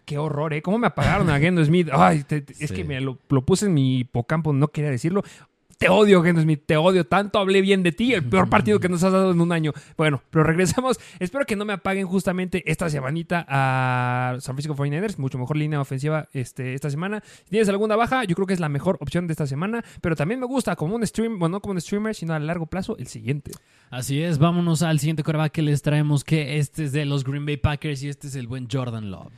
[0.05, 0.63] Qué horror, ¿eh?
[0.63, 1.87] ¿Cómo me apagaron a Gendo Smith?
[1.93, 5.23] Ay, te- te- es que me lo, lo puse en mi hipocampo, no quería decirlo.
[5.79, 7.05] Te odio, Geno Smith, te odio.
[7.05, 9.71] Tanto hablé bien de ti, el peor partido que nos has dado en un año.
[9.95, 10.99] Bueno, pero regresamos.
[11.19, 15.17] Espero que no me apaguen justamente esta semanita a San Francisco 49ers.
[15.17, 17.23] Mucho mejor línea ofensiva este, esta semana.
[17.45, 19.81] Si tienes alguna baja, yo creo que es la mejor opción de esta semana.
[20.01, 22.65] Pero también me gusta como un stream, bueno, no como un streamer, sino a largo
[22.65, 23.51] plazo, el siguiente.
[23.89, 27.45] Así es, vámonos al siguiente coreback que les traemos, que este es de los Green
[27.45, 29.31] Bay Packers y este es el buen Jordan Love.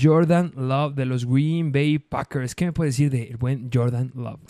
[0.00, 2.54] Jordan Love de los Green Bay Packers.
[2.54, 4.40] ¿Qué me puede decir del buen Jordan Love?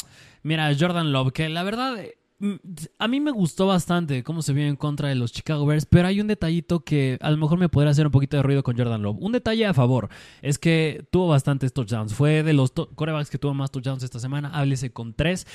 [0.42, 1.96] Mira, Jordan Love, que la verdad
[2.38, 2.54] mm,
[2.98, 6.08] a mí me gustó bastante cómo se vio en contra de los Chicago Bears, pero
[6.08, 8.76] hay un detallito que a lo mejor me podría hacer un poquito de ruido con
[8.76, 9.18] Jordan Love.
[9.20, 10.08] Un detalle a favor
[10.40, 12.14] es que tuvo bastantes touchdowns.
[12.14, 14.50] Fue de los corebacks que tuvo más touchdowns esta semana.
[14.50, 15.46] Háblese con tres,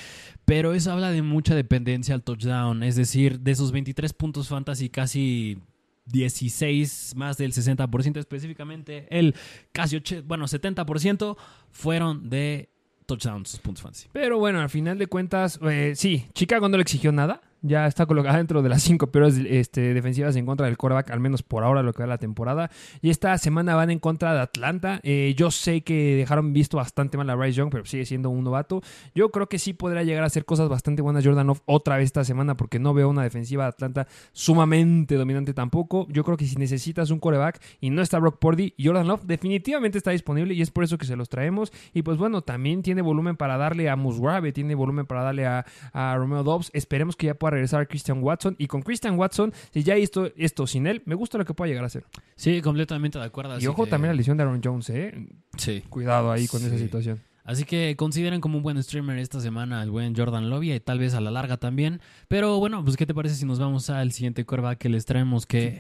[0.46, 2.84] pero eso habla de mucha dependencia al touchdown.
[2.84, 5.60] Es decir, de esos 23 puntos fantasy, casi
[6.08, 9.36] 16, más del 60% específicamente, el
[9.72, 11.38] casi bueno, 70%
[11.72, 12.70] fueron de
[13.08, 14.08] touchdowns, puntos fantasy.
[14.12, 18.06] Pero bueno, al final de cuentas, eh, sí, Chicago no le exigió nada ya está
[18.06, 21.64] colocada dentro de las cinco peores este, defensivas en contra del quarterback, al menos por
[21.64, 22.70] ahora lo que va la temporada.
[23.02, 25.00] Y esta semana van en contra de Atlanta.
[25.04, 28.44] Eh, yo sé que dejaron visto bastante mal a Bryce Young, pero sigue siendo un
[28.44, 28.82] novato.
[29.16, 32.06] Yo creo que sí podrá llegar a hacer cosas bastante buenas Jordan Love otra vez
[32.06, 36.08] esta semana, porque no veo una defensiva de Atlanta sumamente dominante tampoco.
[36.10, 39.98] Yo creo que si necesitas un quarterback y no está Brock Purdy, Jordan Love definitivamente
[39.98, 41.72] está disponible y es por eso que se los traemos.
[41.94, 45.66] Y pues bueno, también tiene volumen para darle a Musgrave, tiene volumen para darle a,
[45.94, 46.70] a Romeo Dobbs.
[46.74, 48.56] Esperemos que ya pueda regresar Christian Watson.
[48.58, 51.70] Y con Christian Watson, si ya hizo esto sin él, me gusta lo que pueda
[51.70, 52.06] llegar a ser.
[52.36, 53.60] Sí, completamente de acuerdo.
[53.60, 55.28] Y ojo también la lesión de Aaron Jones, ¿eh?
[55.58, 55.84] Sí.
[55.90, 57.20] Cuidado ahí con esa situación.
[57.48, 61.00] Así que consideren como un buen streamer esta semana el buen Jordan Lobby y tal
[61.00, 62.02] vez a la larga también.
[62.28, 65.46] Pero bueno, pues ¿qué te parece si nos vamos al siguiente curva que les traemos
[65.46, 65.80] que...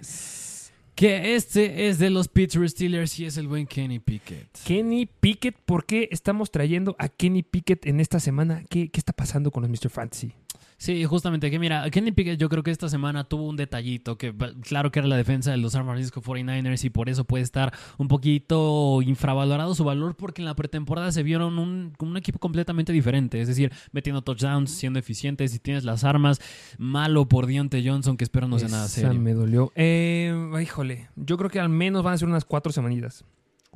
[0.95, 4.47] Que este es de los Pittsburgh Steelers y es el buen Kenny Pickett.
[4.65, 8.63] Kenny Pickett, ¿por qué estamos trayendo a Kenny Pickett en esta semana?
[8.67, 9.91] ¿Qué, qué está pasando con los Mr.
[9.91, 10.33] Fantasy?
[10.79, 14.31] Sí, justamente, que mira, Kenny Pickett yo creo que esta semana tuvo un detallito, que
[14.61, 17.73] claro que era la defensa de los San Francisco 49ers y por eso puede estar
[17.97, 22.93] un poquito infravalorado su valor porque en la pretemporada se vieron un, un equipo completamente
[22.93, 26.39] diferente, es decir, metiendo touchdowns, siendo eficientes, si tienes las armas,
[26.77, 29.19] malo por Dionte Johnson, que espero no sea nada serio.
[29.19, 29.71] me dolió.
[29.75, 33.25] Eh, híjole, yo creo que al menos van a ser unas cuatro semanitas,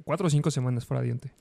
[0.03, 1.31] cuatro o cinco semanas fuera Dionte.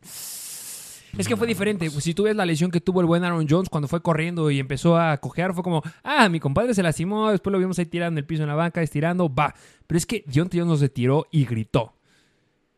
[1.18, 1.90] Es que fue diferente.
[1.90, 4.50] Pues, si tú ves la lesión que tuvo el buen Aaron Jones cuando fue corriendo
[4.50, 7.86] y empezó a cojear, fue como, ah, mi compadre se lastimó, después lo vimos ahí
[7.86, 9.54] tirando en el piso en la banca, estirando, va.
[9.86, 11.94] Pero es que John Jones se tiró y gritó.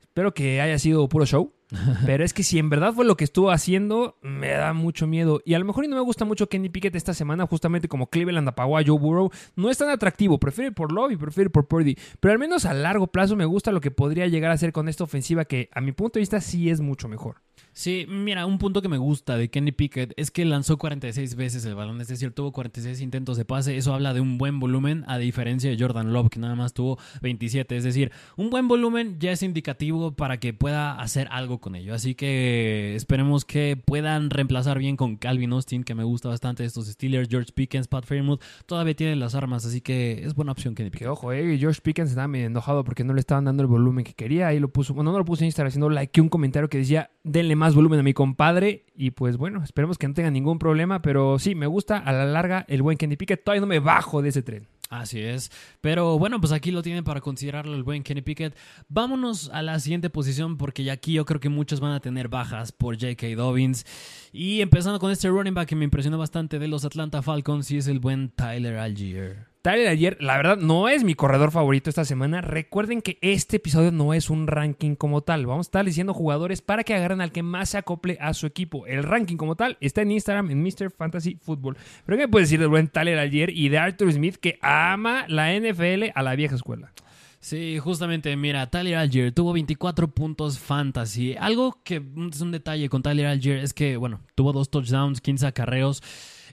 [0.01, 1.53] Espero que haya sido puro show.
[2.07, 5.41] Pero es que si en verdad fue lo que estuvo haciendo, me da mucho miedo.
[5.45, 8.49] Y a lo mejor no me gusta mucho Kenny Pickett esta semana, justamente como Cleveland
[8.49, 9.31] apagó a Joe Burrow.
[9.57, 10.39] No es tan atractivo.
[10.39, 11.97] Prefiero ir por Love y prefiero ir por Purdy.
[12.21, 14.89] Pero al menos a largo plazo me gusta lo que podría llegar a hacer con
[14.89, 17.37] esta ofensiva que a mi punto de vista sí es mucho mejor.
[17.75, 21.65] Sí, mira, un punto que me gusta de Kenny Pickett es que lanzó 46 veces
[21.65, 25.05] el balón, es decir, tuvo 46 intentos de pase, eso habla de un buen volumen
[25.07, 29.17] a diferencia de Jordan Love que nada más tuvo 27, es decir, un buen volumen
[29.19, 34.29] ya es indicativo para que pueda hacer algo con ello, así que esperemos que puedan
[34.29, 38.43] reemplazar bien con Calvin Austin, que me gusta bastante estos Steelers, George Pickens, Pat Fairmouth,
[38.67, 41.09] todavía tienen las armas, así que es buena opción Kenny Pickett.
[41.09, 44.13] Ojo, eh, George Pickens estaba medio enojado porque no le estaban dando el volumen que
[44.13, 46.77] quería, ahí lo puso, bueno, no lo puse en Instagram, sino like un comentario que
[46.77, 48.87] decía, denle más volumen a mi compadre.
[48.97, 51.01] Y pues bueno, esperemos que no tenga ningún problema.
[51.01, 53.45] Pero sí, me gusta a la larga el buen Kenny Pickett.
[53.45, 54.67] Todavía no me bajo de ese tren.
[54.91, 55.53] Así es.
[55.81, 58.57] Pero bueno, pues aquí lo tienen para considerarlo el buen Kenny Pickett.
[58.89, 62.29] Vámonos a la siguiente posición porque ya aquí yo creo que muchos van a tener
[62.29, 63.29] bajas por J.K.
[63.37, 63.87] Dobbins.
[64.33, 67.77] Y empezando con este running back que me impresionó bastante de los Atlanta Falcons y
[67.77, 69.52] es el buen Tyler Algier.
[69.63, 72.41] Tyler ayer, la verdad, no es mi corredor favorito esta semana.
[72.41, 75.47] Recuerden que este episodio no es un ranking como tal.
[75.47, 78.47] Vamos a estar diciendo jugadores para que agarren al que más se acople a su
[78.47, 78.89] equipo.
[78.89, 80.91] El ranking como tal está en Instagram, en Mr.
[80.91, 81.77] Fantasy Football.
[82.05, 85.27] Pero ¿qué me puedes decir del buen Tyler ayer y de Arthur Smith que ama
[85.29, 86.91] la NFL a la vieja escuela?
[87.39, 91.37] Sí, justamente, mira, Tyler Algier tuvo 24 puntos fantasy.
[91.39, 95.47] Algo que es un detalle con Tyler Algier es que, bueno, tuvo dos touchdowns, 15
[95.47, 96.03] acarreos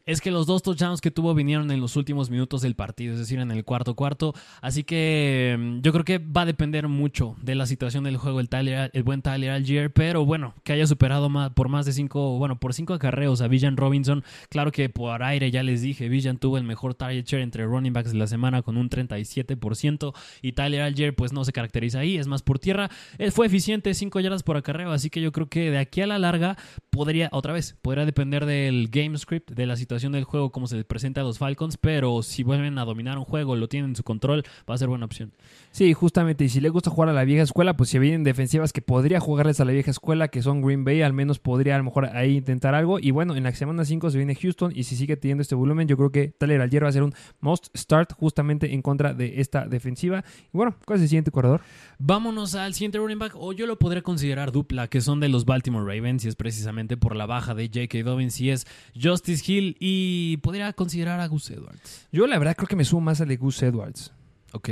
[0.09, 3.19] es que los dos touchdowns que tuvo vinieron en los últimos minutos del partido, es
[3.19, 4.33] decir, en el cuarto cuarto.
[4.59, 8.39] Así que mm, yo creo que va a depender mucho de la situación del juego
[8.39, 12.39] el, Tyler, el buen Tyler Algier, pero bueno, que haya superado por más de cinco,
[12.39, 14.23] bueno, por cinco acarreos a Villan Robinson.
[14.49, 17.93] Claro que por aire ya les dije, Villan tuvo el mejor target share entre running
[17.93, 22.17] backs de la semana con un 37% y Tyler Algier pues no se caracteriza ahí,
[22.17, 22.89] es más por tierra.
[23.19, 26.07] Él fue eficiente, 5 yardas por acarreo, así que yo creo que de aquí a
[26.07, 26.57] la larga
[26.89, 30.75] podría, otra vez, podría depender del game script, de la situación del juego, cómo se
[30.75, 33.95] les presenta a los Falcons, pero si vuelven a dominar un juego, lo tienen en
[33.95, 35.31] su control, va a ser buena opción.
[35.71, 36.45] Sí, justamente.
[36.45, 39.19] Y si le gusta jugar a la vieja escuela, pues si vienen defensivas que podría
[39.19, 42.05] jugarles a la vieja escuela, que son Green Bay, al menos podría a lo mejor
[42.05, 42.99] ahí intentar algo.
[42.99, 45.87] Y bueno, en la semana 5 se viene Houston y si sigue teniendo este volumen,
[45.87, 49.41] yo creo que Tyler Algier va a ser un must start justamente en contra de
[49.41, 50.23] esta defensiva.
[50.53, 51.61] Y bueno, ¿cuál es el siguiente corredor?
[51.97, 55.45] Vámonos al siguiente running back, o yo lo podría considerar dupla, que son de los
[55.45, 58.03] Baltimore Ravens, y es precisamente por la baja de J.K.
[58.03, 58.65] Dobbins, y es
[58.99, 59.88] Justice Hill, y
[60.41, 62.07] podría considerar a Gus Edwards.
[62.11, 64.11] Yo la verdad creo que me sumo más al de Gus Edwards.
[64.51, 64.69] Ok,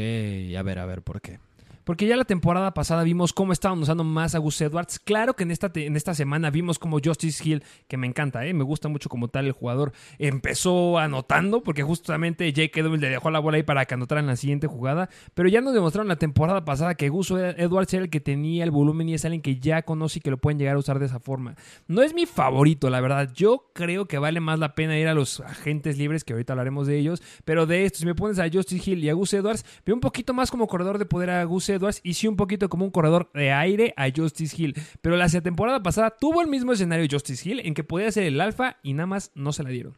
[0.57, 1.39] a ver, a ver, ¿por qué?
[1.87, 4.99] Porque ya la temporada pasada vimos cómo estaban usando más a Gus Edwards.
[4.99, 8.53] Claro que en esta, en esta semana vimos como Justice Hill, que me encanta, ¿eh?
[8.53, 13.31] me gusta mucho como tal el jugador, empezó anotando, porque justamente Jake Edwards le dejó
[13.31, 15.07] la bola ahí para que anotara en la siguiente jugada.
[15.33, 18.71] Pero ya nos demostraron la temporada pasada que Gus Edwards era el que tenía el
[18.71, 21.05] volumen y es alguien que ya conoce y que lo pueden llegar a usar de
[21.05, 21.55] esa forma.
[21.87, 23.31] No es mi favorito, la verdad.
[23.33, 26.85] Yo creo que vale más la pena ir a los agentes libres, que ahorita hablaremos
[26.85, 27.23] de ellos.
[27.45, 30.01] Pero de esto, si me pones a Justice Hill y a Gus Edwards, veo un
[30.01, 32.91] poquito más como corredor de poder a Gus Edwards y sí un poquito como un
[32.91, 34.75] corredor de aire a Justice Hill.
[35.01, 38.41] Pero la temporada pasada tuvo el mismo escenario Justice Hill en que podía ser el
[38.41, 39.93] alfa y nada más no se la dieron.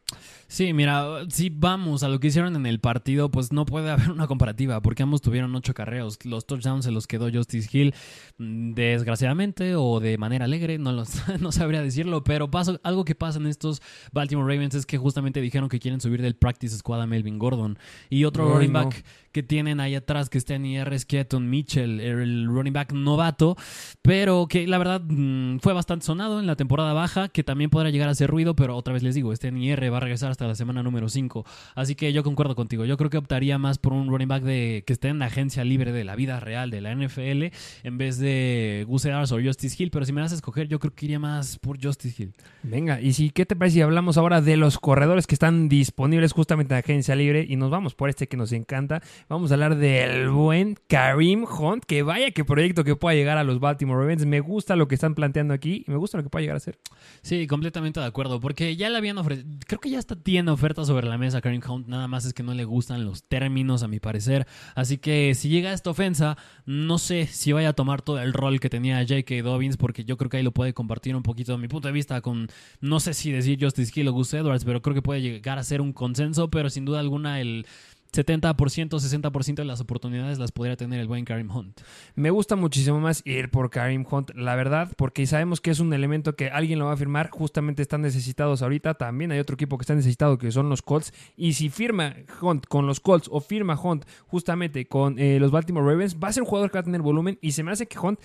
[0.48, 4.12] Sí, mira, si vamos a lo que hicieron en el partido, pues no puede haber
[4.12, 6.24] una comparativa porque ambos tuvieron ocho carreos.
[6.26, 7.94] Los touchdowns se los quedó Justice Hill
[8.38, 13.16] mm, desgraciadamente o de manera alegre, no, los, no sabría decirlo, pero paso, algo que
[13.16, 17.02] pasa en estos Baltimore Ravens es que justamente dijeron que quieren subir del practice squad
[17.02, 17.78] a Melvin Gordon
[18.10, 18.86] y otro running no.
[18.86, 22.92] back que tienen ahí atrás que está en IR es Keaton Mitchell, el running back
[22.94, 23.56] novato,
[24.02, 27.90] pero que la verdad mm, fue bastante sonado en la temporada baja, que también podrá
[27.90, 30.32] llegar a hacer ruido, pero otra vez les digo, este en IR va a regresar
[30.32, 33.78] hasta la semana número 5, así que yo concuerdo contigo, yo creo que optaría más
[33.78, 36.72] por un running back de que esté en la agencia libre de la vida real
[36.72, 37.54] de la NFL
[37.84, 40.80] en vez de Gus Edwards o Justice Hill, pero si me das a escoger, yo
[40.80, 42.34] creo que iría más por Justice Hill.
[42.64, 46.34] Venga, y si, ¿qué te parece si hablamos ahora de los corredores que están disponibles
[46.34, 47.46] justamente en agencia libre?
[47.48, 49.02] Y nos vamos por este que nos encanta.
[49.28, 51.46] Vamos a hablar del buen Karim
[51.86, 54.26] Que vaya que proyecto que pueda llegar a los Baltimore Ravens.
[54.26, 56.62] Me gusta lo que están planteando aquí y me gusta lo que pueda llegar a
[56.62, 56.80] ser.
[57.22, 60.88] Sí, completamente de acuerdo, porque ya le habían ofrecido, creo que ya está tiene ofertas
[60.88, 63.88] sobre la mesa Kareem Hunt, nada más es que no le gustan los términos a
[63.88, 68.20] mi parecer, así que si llega esta ofensa, no sé si vaya a tomar todo
[68.20, 69.42] el rol que tenía J.K.
[69.44, 71.94] Dobbins, porque yo creo que ahí lo puede compartir un poquito de mi punto de
[71.94, 72.48] vista con,
[72.80, 75.64] no sé si decir Justice Hill o Gus Edwards, pero creo que puede llegar a
[75.64, 77.66] ser un consenso, pero sin duda alguna el
[78.14, 81.82] 70%, 60% de las oportunidades las podría tener el buen Kareem Hunt.
[82.16, 85.94] Me gusta muchísimo más ir por Karim Hunt, la verdad, porque sabemos que es un
[85.94, 87.30] elemento que alguien lo va a firmar.
[87.30, 88.96] Justamente están necesitados ahorita.
[88.96, 91.14] También hay otro equipo que está necesitado, que son los Colts.
[91.38, 95.86] Y si firma Hunt con los Colts o firma Hunt justamente con eh, los Baltimore
[95.86, 97.38] Ravens, va a ser un jugador que va a tener volumen.
[97.42, 98.20] Y se me hace que Hunt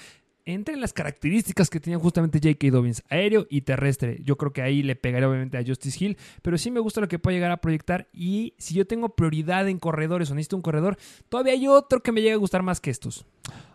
[0.47, 2.71] entre en las características que tenía justamente J.K.
[2.71, 4.19] Dobbins, aéreo y terrestre.
[4.25, 7.09] Yo creo que ahí le pegaría obviamente a Justice Hill, pero sí me gusta lo
[7.09, 8.09] que puede llegar a proyectar.
[8.13, 10.97] Y si yo tengo prioridad en corredores o necesito un corredor,
[11.29, 13.25] todavía hay otro que me llega a gustar más que estos.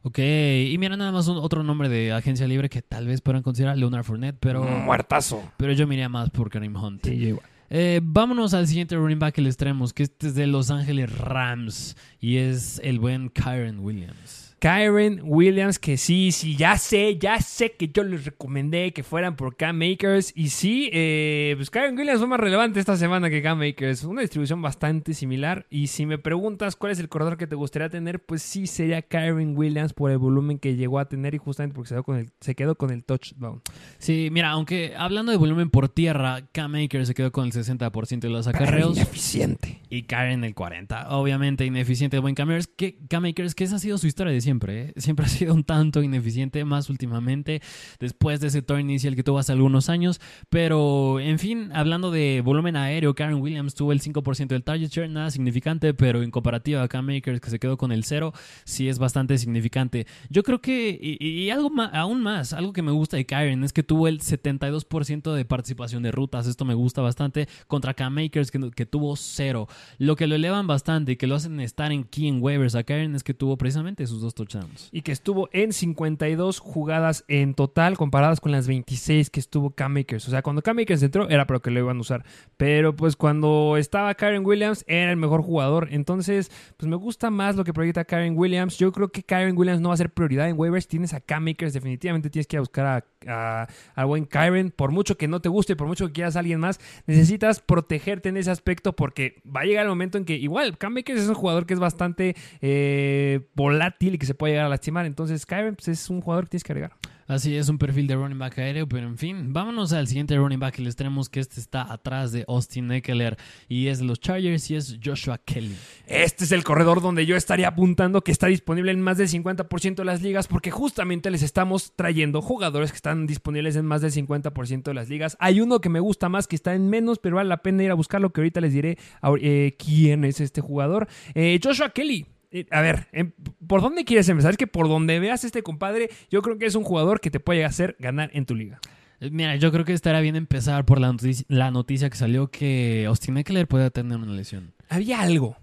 [0.04, 3.42] Ok, y mira nada más un- otro nombre de agencia libre que tal vez puedan
[3.44, 5.42] considerar Leonard Fournette, pero, Muertazo.
[5.58, 7.06] pero yo me iría más por Kareem Hunt.
[7.06, 7.46] Sí, yo igual.
[7.72, 11.16] Eh, vámonos al siguiente running back que les traemos, que este es de Los Ángeles
[11.18, 14.49] Rams y es el buen Kyron Williams.
[14.60, 19.36] Kyron Williams, que sí, sí, ya sé, ya sé que yo les recomendé que fueran
[19.36, 20.34] por Cam Makers.
[20.36, 24.04] Y sí, eh, pues Kyron Williams fue más relevante esta semana que Cam Makers.
[24.04, 25.66] Una distribución bastante similar.
[25.70, 29.02] Y si me preguntas cuál es el corredor que te gustaría tener, pues sí sería
[29.02, 32.18] Kyron Williams por el volumen que llegó a tener y justamente porque se quedó con
[32.18, 33.62] el, se quedó con el touchdown.
[33.98, 38.20] Sí, mira, aunque hablando de volumen por tierra, Cam Akers se quedó con el 60%
[38.20, 39.82] de los acarreos Ineficiente.
[39.90, 41.06] y Karen el 40%.
[41.10, 44.34] Obviamente ineficiente el buen Cam Akers, que, Cam Akers, que esa ha sido su historia
[44.34, 44.82] de siempre.
[44.82, 44.94] ¿eh?
[44.98, 47.62] Siempre ha sido un tanto ineficiente, más últimamente,
[48.00, 50.20] después de ese turn inicial que tuvo hace algunos años.
[50.50, 55.10] Pero, en fin, hablando de volumen aéreo, Karen Williams tuvo el 5% del target share,
[55.10, 58.34] nada significante, pero en comparativa a Cam Akers, que se quedó con el 0,
[58.66, 60.08] sí es bastante significante.
[60.30, 63.72] Yo creo que, y, algo ma- aún más, algo que me gusta de Karen es
[63.72, 66.48] que tuvo el 72% de participación de rutas.
[66.48, 67.48] Esto me gusta bastante.
[67.68, 69.68] Contra Cam Akers, que, que tuvo 0.
[70.00, 72.84] Lo que lo elevan bastante y que lo hacen estar en key en waivers a
[72.84, 74.90] Karen es que tuvo precisamente sus dos touchdowns.
[74.92, 79.98] Y que estuvo en 52 jugadas en total comparadas con las 26 que estuvo Cam
[79.98, 80.28] Akers.
[80.28, 82.26] O sea, cuando Cam Akers entró era para que lo iban a usar.
[82.58, 85.88] Pero pues cuando estaba Karen Williams era el mejor jugador.
[85.92, 88.78] Entonces, pues me gusta más lo que proyecta Karen Williams.
[88.78, 90.88] Yo creo que Karen Williams no va a ser prioridad en waivers.
[90.88, 94.72] Tienes a Cam Akers, definitivamente tienes que ir a buscar a, a- al buen Karen.
[94.72, 98.30] Por mucho que no te guste, por mucho que quieras a alguien más, necesitas protegerte
[98.30, 101.28] en ese aspecto porque va a llegar el momento en que igual Cam Akers es
[101.28, 105.06] un jugador que es bastante eh, volátil y que se puede llegar a lastimar.
[105.08, 106.92] Entonces, Kyren pues, es un jugador que tienes que agregar.
[107.30, 110.60] Así es, un perfil de running back aéreo, pero en fin, vámonos al siguiente running
[110.60, 113.38] back y les tenemos que este está atrás de Austin Eckler
[113.68, 115.76] y es de los Chargers y es Joshua Kelly.
[116.08, 119.96] Este es el corredor donde yo estaría apuntando que está disponible en más del 50%
[119.96, 124.12] de las ligas porque justamente les estamos trayendo jugadores que están disponibles en más del
[124.12, 125.38] 50% de las ligas.
[125.40, 127.92] Hay uno que me gusta más que está en menos, pero vale la pena ir
[127.92, 128.98] a buscarlo que ahorita les diré
[129.40, 131.08] eh, quién es este jugador.
[131.36, 132.26] Eh, Joshua Kelly
[132.72, 133.32] a ver, em,
[133.68, 134.52] ¿por dónde quieres empezar?
[134.52, 137.40] Es que por donde veas este compadre, yo creo que es un jugador que te
[137.40, 138.80] puede hacer ganar en tu liga.
[139.20, 142.50] Eh, mira, yo creo que estaría bien empezar por la noticia, la noticia que salió
[142.50, 144.74] que Austin Eckler puede tener una lesión.
[144.90, 145.58] Había algo.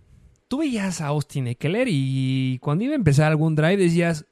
[0.48, 4.26] Tú veías a Austin Eckler y cuando iba a empezar algún drive decías,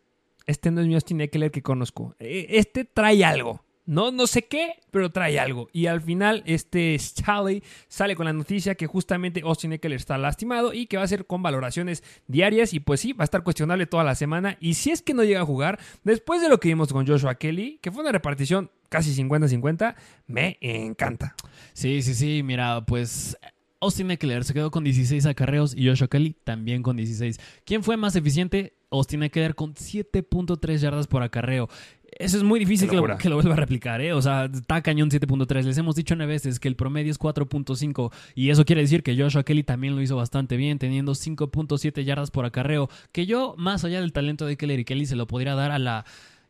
[0.46, 2.14] este no es mi Austin Eckler que conozco.
[2.20, 3.64] E, este trae algo.
[3.86, 5.68] No, no sé qué, pero trae algo.
[5.72, 10.72] Y al final, este Charlie sale con la noticia que justamente Austin Eckler está lastimado
[10.72, 12.72] y que va a ser con valoraciones diarias.
[12.72, 14.56] Y pues sí, va a estar cuestionable toda la semana.
[14.60, 17.34] Y si es que no llega a jugar, después de lo que vimos con Joshua
[17.34, 19.96] Kelly, que fue una repartición casi 50-50,
[20.28, 21.34] me encanta.
[21.74, 22.42] Sí, sí, sí.
[22.42, 23.36] Mira, pues
[23.80, 27.38] Austin Eckler se quedó con 16 acarreos y Joshua Kelly también con 16.
[27.66, 28.72] ¿Quién fue más eficiente?
[28.90, 31.68] Austin Eckler con 7.3 yardas por acarreo.
[32.16, 34.12] Eso es muy difícil que lo, vuelva a replicar, ¿eh?
[34.12, 35.64] O sea, está cañón 7.3.
[35.64, 39.16] Les hemos dicho nueve veces que el promedio es 4.5 y eso quiere decir que
[39.16, 43.84] Joshua Kelly también lo hizo bastante bien, teniendo 5.7 yardas por acarreo, que yo, más
[43.84, 46.04] allá del talento de Keller y Kelly, se lo podría dar a la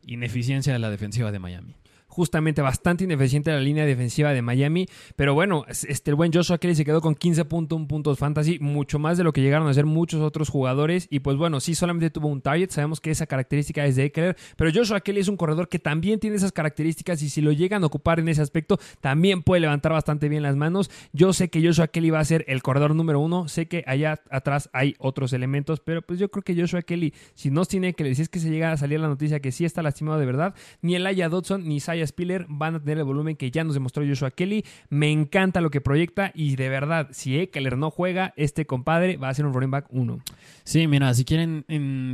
[0.07, 1.75] ineficiencia de la defensiva de Miami
[2.15, 4.87] justamente bastante ineficiente la línea defensiva de Miami.
[5.17, 9.19] Pero bueno, este, el buen Joshua Kelly se quedó con 15.1 puntos fantasy, mucho más
[9.19, 11.09] de lo que llegaron a hacer muchos otros jugadores.
[11.11, 12.71] Y pues bueno, sí, solamente tuvo un target.
[12.71, 16.21] Sabemos que esa característica es de Eckler, pero Joshua Kelly es un corredor que también
[16.21, 19.93] tiene esas características y si lo llegan a ocupar en ese aspecto, también puede levantar
[19.93, 20.91] bastante bien las manos.
[21.13, 23.49] Yo sé que Joshua Kelly va a ser el corredor número uno.
[23.49, 27.51] Sé que allá atrás hay otros elementos, pero pues yo creo que Joshua Kelly, si
[27.51, 29.83] no tiene que si es que se llega a salir la noticia que sí está
[29.83, 33.37] lastimado de verdad, ni el Aya Dodson ni Saya Spiller van a tener el volumen
[33.37, 34.65] que ya nos demostró Joshua Kelly.
[34.89, 39.29] Me encanta lo que proyecta y de verdad, si Eckler no juega, este compadre va
[39.29, 40.19] a ser un running back 1.
[40.65, 41.65] Sí, mira, si quieren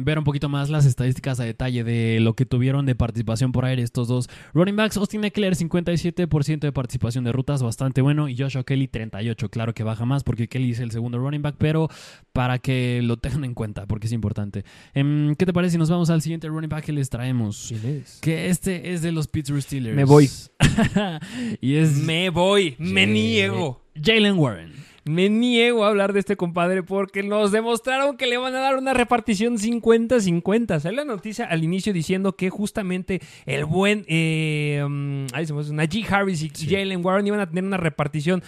[0.05, 3.65] ver un poquito más las estadísticas a detalle de lo que tuvieron de participación por
[3.65, 8.37] aire estos dos running backs, Austin Eckler 57% de participación de rutas, bastante bueno, y
[8.37, 9.51] Joshua Kelly 38%.
[9.51, 11.89] Claro que baja más porque Kelly es el segundo running back, pero
[12.33, 14.65] para que lo tengan en cuenta porque es importante.
[14.95, 17.73] Em, ¿Qué te parece si nos vamos al siguiente running back que les traemos?
[18.21, 19.80] Que este es de los Pittsburgh Steelers.
[19.81, 20.31] Me voy.
[21.61, 21.93] y es.
[21.97, 23.83] Me voy, me niego.
[24.01, 24.81] Jalen Warren.
[25.05, 28.77] Me niego a hablar de este compadre porque nos demostraron que le van a dar
[28.77, 30.79] una repartición 50-50.
[30.79, 35.27] Sale la noticia al inicio diciendo que justamente el buen eh, um,
[35.73, 38.43] Najee Harris y Jalen Warren iban a tener una repartición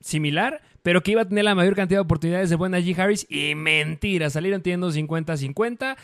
[0.00, 3.26] similar, pero que iba a tener la mayor cantidad de oportunidades de buen Najee Harris.
[3.30, 5.96] Y mentira, salieron teniendo 50-50.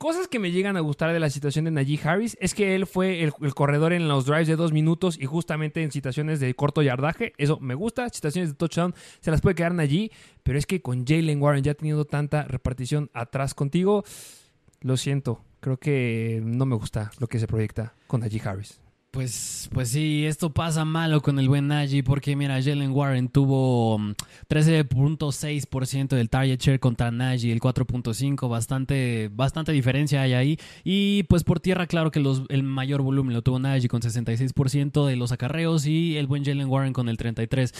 [0.00, 2.86] Cosas que me llegan a gustar de la situación de Najee Harris es que él
[2.86, 6.80] fue el, corredor en los drives de dos minutos y justamente en situaciones de corto
[6.80, 7.34] yardaje.
[7.36, 8.08] Eso me gusta.
[8.08, 10.10] Situaciones de touchdown se las puede quedar Najee.
[10.42, 14.02] Pero es que con Jalen Warren ya teniendo tanta repartición atrás contigo,
[14.80, 15.44] lo siento.
[15.60, 18.80] Creo que no me gusta lo que se proyecta con Najee Harris.
[19.10, 23.98] Pues, pues sí, esto pasa malo con el buen Najee porque mira, Jalen Warren tuvo
[24.48, 30.58] 13.6% mm, del target share contra Najee, el 4.5, bastante, bastante diferencia hay ahí.
[30.84, 35.04] Y pues por tierra, claro que los, el mayor volumen lo tuvo Najee con 66%
[35.04, 37.74] de los acarreos y el buen Jalen Warren con el 33%.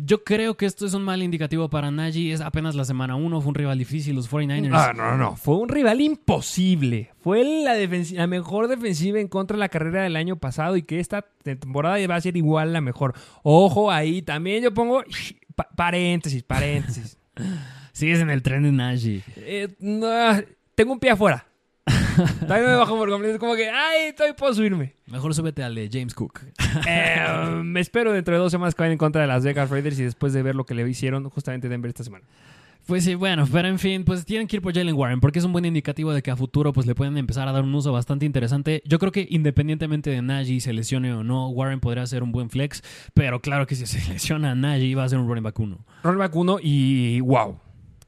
[0.00, 2.32] Yo creo que esto es un mal indicativo para Najee.
[2.32, 4.70] Es apenas la semana 1, fue un rival difícil, los 49ers.
[4.72, 5.36] Ah, no, no, no.
[5.36, 7.10] Fue un rival imposible.
[7.20, 11.00] Fue la, la mejor defensiva en contra de la carrera del año pasado y que
[11.00, 13.14] esta temporada va a ser igual la mejor.
[13.42, 15.02] Ojo ahí, también yo pongo
[15.74, 17.18] paréntesis, paréntesis.
[17.92, 19.24] Sigues en el tren de Najee.
[19.38, 19.68] Eh,
[20.76, 21.47] tengo un pie afuera.
[22.40, 23.34] También me bajo por completo.
[23.34, 24.94] Es como que, ay, todavía puedo subirme.
[25.06, 26.40] Mejor súbete al de James Cook.
[26.86, 29.98] Eh, me espero dentro de dos semanas que vayan en contra de las Vegas Raiders
[29.98, 32.24] y después de ver lo que le hicieron justamente Denver esta semana.
[32.88, 35.44] Pues sí, bueno, pero en fin, pues tienen que ir por Jalen Warren porque es
[35.44, 37.92] un buen indicativo de que a futuro pues le pueden empezar a dar un uso
[37.92, 38.82] bastante interesante.
[38.86, 42.48] Yo creo que independientemente de Najee se lesione o no, Warren podría ser un buen
[42.48, 45.58] flex, pero claro que si se lesiona a Najee va a ser un running back
[45.58, 45.78] 1.
[46.02, 47.58] Running back 1 y wow,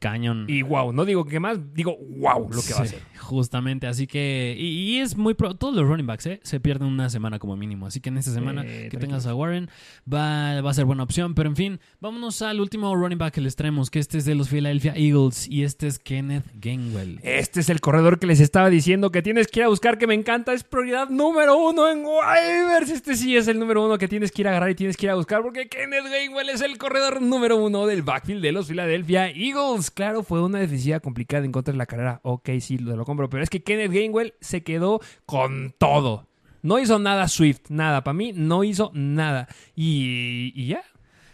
[0.01, 0.45] cañón.
[0.49, 2.99] Y wow, no digo que más, digo wow lo que va a ser.
[3.19, 4.55] Justamente, así que.
[4.57, 5.35] Y, es muy.
[5.35, 6.39] Pro, todos los running backs, ¿eh?
[6.43, 7.85] Se pierden una semana como mínimo.
[7.85, 9.69] Así que en esta semana que tengas a Warren
[10.11, 11.35] va, va, a ser buena opción.
[11.35, 14.35] Pero en fin, vámonos al último running back que les traemos, que este es de
[14.35, 17.19] los Philadelphia Eagles y este es Kenneth Gainwell.
[17.21, 20.07] Este es el corredor que les estaba diciendo que tienes que ir a buscar, que
[20.07, 20.53] me encanta.
[20.53, 22.89] Es prioridad número uno en waivers.
[22.89, 25.05] Este sí es el número uno que tienes que ir a agarrar y tienes que
[25.05, 28.67] ir a buscar, porque Kenneth Gainwell es el corredor número uno del backfield de los
[28.67, 32.19] Philadelphia Eagles claro, fue una defensiva complicada en contra de la carrera.
[32.23, 33.29] Ok, sí, lo, lo compro.
[33.29, 36.27] Pero es que Kenneth Gainwell se quedó con todo.
[36.63, 38.03] No hizo nada Swift, nada.
[38.03, 39.47] Para mí no hizo nada.
[39.75, 40.83] Y, y ya.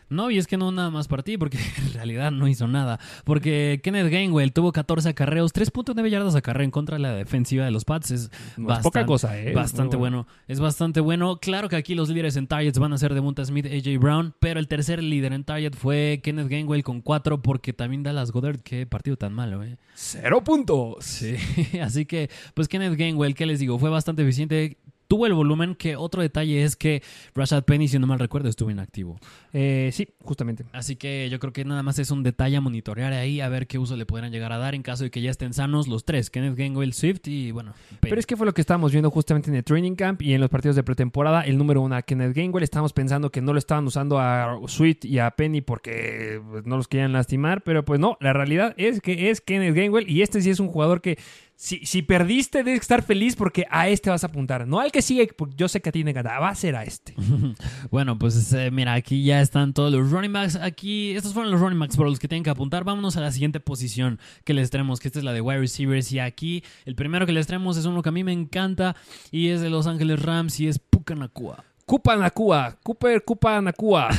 [0.10, 3.00] No, y es que no nada más para ti, porque en realidad no hizo nada.
[3.24, 7.66] Porque Kenneth Gainwell tuvo 14 acarreos, 3.9 yardas a carrera en contra de la defensiva
[7.66, 8.12] de los Pats.
[8.12, 9.54] Es, No es poca cosa, ¿eh?
[9.54, 10.28] Bastante bueno.
[10.48, 11.38] Es bastante bueno.
[11.40, 14.60] Claro que aquí los líderes en targets van a ser Devonta Smith, AJ Brown, pero
[14.60, 18.86] el tercer líder en target fue Kenneth Gainwell con 4, porque también Dallas Goddard, qué
[18.86, 19.78] partido tan malo, ¿eh?
[19.94, 21.04] Cero puntos.
[21.06, 21.36] Sí,
[21.82, 23.78] así que, pues Kenneth Gainwell, ¿qué les digo?
[23.80, 24.78] Fue bastante eficiente.
[25.08, 27.02] Tuvo el volumen, que otro detalle es que
[27.34, 29.20] Rashad Penny, si no mal recuerdo, estuvo inactivo.
[29.54, 30.66] Eh, sí, justamente.
[30.74, 33.68] Así que yo creo que nada más es un detalle a monitorear ahí, a ver
[33.68, 36.04] qué uso le podrán llegar a dar en caso de que ya estén sanos los
[36.04, 37.74] tres, Kenneth Gainwell, Swift y bueno.
[37.90, 38.00] Penny.
[38.02, 40.42] Pero es que fue lo que estábamos viendo justamente en el training camp y en
[40.42, 41.42] los partidos de pretemporada.
[41.42, 42.64] El número uno a Kenneth Gainwell.
[42.64, 46.78] Estábamos pensando que no lo estaban usando a Sweet y a Penny porque pues, no
[46.78, 47.64] los querían lastimar.
[47.64, 50.68] Pero pues no, la realidad es que es Kenneth Gainwell y este sí es un
[50.68, 51.18] jugador que
[51.60, 54.68] si, si perdiste debes estar feliz porque a este vas a apuntar.
[54.68, 56.38] No al que sigue, porque yo sé que a ti te encanta.
[56.40, 57.16] Va a ser a este.
[57.90, 60.56] Bueno, pues eh, mira, aquí ya están todos los running backs.
[60.56, 62.84] Aquí, estos fueron los running backs por los que tienen que apuntar.
[62.84, 66.12] Vámonos a la siguiente posición que les traemos, que esta es la de wide receivers.
[66.12, 68.96] Y aquí, el primero que les traemos es uno que a mí me encanta
[69.32, 71.64] y es de Los Ángeles Rams y es Puka Nakua.
[71.88, 74.10] Cupa Nakua, Cooper Cupa Nakua.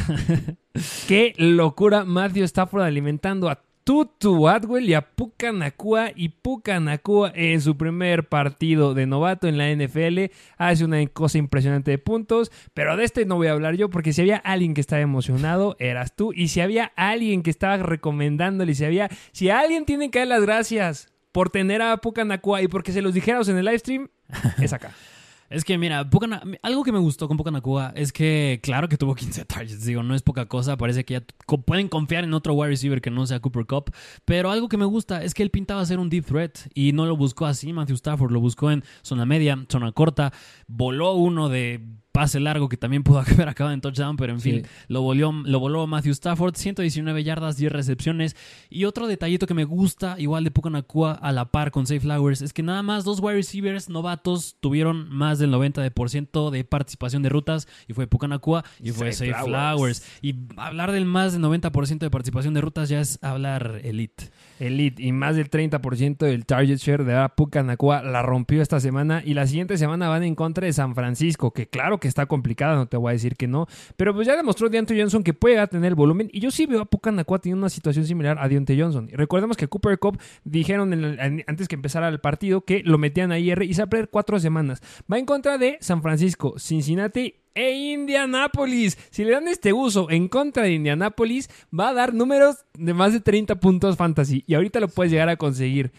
[1.07, 6.11] Qué locura Matthew Stafford alimentando a Tutu Atwell y a Puka Nakua.
[6.15, 11.39] Y Puka Nakua en su primer partido de novato en la NFL hace una cosa
[11.39, 12.53] impresionante de puntos.
[12.75, 15.75] Pero de este no voy a hablar yo porque si había alguien que estaba emocionado,
[15.79, 16.35] eras tú.
[16.35, 20.43] Y si había alguien que estaba recomendándole, si había, si alguien tiene que dar las
[20.43, 24.11] gracias por tener a Puka Nakua y porque se los dijéramos en el live stream,
[24.61, 24.93] es acá.
[25.51, 26.09] Es que, mira,
[26.63, 30.03] algo que me gustó con Puka Nakua es que, claro que tuvo 15 targets, digo,
[30.03, 31.23] no es poca cosa, parece que ya
[31.65, 33.93] pueden confiar en otro wide receiver que no sea Cooper Cup,
[34.25, 37.07] pero algo que me gusta es que él pintaba ser un deep threat y no
[37.07, 40.33] lo buscó así Matthew Stafford, lo buscó en zona media, zona corta,
[40.67, 41.83] voló uno de
[42.19, 44.51] pase largo que también pudo haber acabado en touchdown, pero en Sí.
[44.51, 48.35] fin, lo voló, lo voló Matthew Stafford, 119 yardas, 10 recepciones.
[48.71, 52.01] Y otro detallito que me gusta, igual de Puka Nakua a la par con Safe
[52.01, 57.23] Flowers, es que nada más dos wide receivers novatos tuvieron más del 90% de participación
[57.23, 60.01] de rutas, y fue Puka Nakua y fue Safe Safe Flowers.
[60.01, 60.03] Flowers.
[60.23, 64.31] Y hablar del más del 90% de participación de rutas ya es hablar elite.
[64.59, 69.23] Elite y más del 30% del target share de Puka Nakua la rompió esta semana
[69.25, 72.75] y la siguiente semana van en contra de San Francisco, que claro que está complicada,
[72.77, 75.65] no te voy a decir que no, pero pues ya demostró Deontay Johnson que puede
[75.69, 78.49] tener el volumen y yo sí veo a Puka Nakua teniendo una situación similar a
[78.49, 79.09] Deontay Johnson.
[79.13, 82.99] Y recordemos que Cooper Cup dijeron en el- antes que empezara el partido que lo
[82.99, 84.81] metían a IR y se va a perder cuatro semanas.
[85.11, 88.97] Va en contra de San Francisco, Cincinnati e Indianapolis.
[89.11, 93.13] Si le dan este uso en contra de Indianapolis, va a dar números de más
[93.13, 94.45] de 30 puntos fantasy.
[94.47, 95.93] Y ahorita lo puedes llegar a conseguir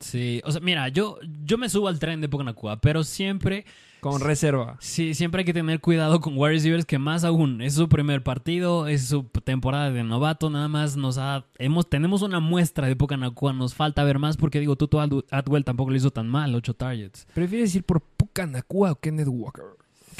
[0.00, 3.66] Sí, o sea, mira, yo, yo me subo al tren de Puka Nakua, pero siempre
[4.00, 4.78] con reserva.
[4.80, 8.22] Sí, siempre hay que tener cuidado con wide receivers, que más aún es su primer
[8.22, 12.96] partido, es su temporada de novato, nada más nos ha, hemos, tenemos una muestra de
[12.96, 15.00] Puka Nakua, nos falta ver más porque digo, Tuto
[15.30, 17.26] Atwell tampoco lo hizo tan mal, 8 targets.
[17.34, 19.64] ¿Prefieres ir por Puka Nakua o Kenneth Walker?